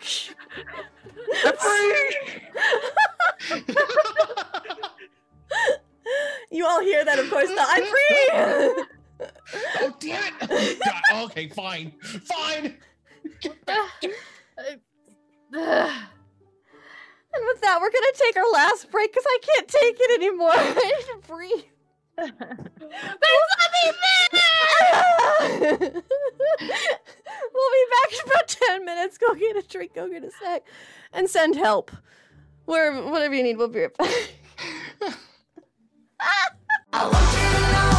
[6.51, 7.47] you all hear that, of course.
[7.47, 8.29] The I'm free.
[9.81, 10.49] oh damn it!
[10.49, 11.93] Oh, God, okay, fine,
[12.23, 12.75] fine.
[17.31, 20.49] And with that, we're gonna take our last break because I can't take it anymore.
[20.51, 21.65] I need to breathe.
[22.19, 22.33] There's
[23.59, 23.93] nothing
[24.31, 25.91] there.
[27.53, 29.17] we'll be back in about 10 minutes.
[29.17, 30.63] Go get a drink, go get a snack,
[31.13, 31.91] and send help.
[32.65, 34.33] Where, whatever you need, we'll be right back.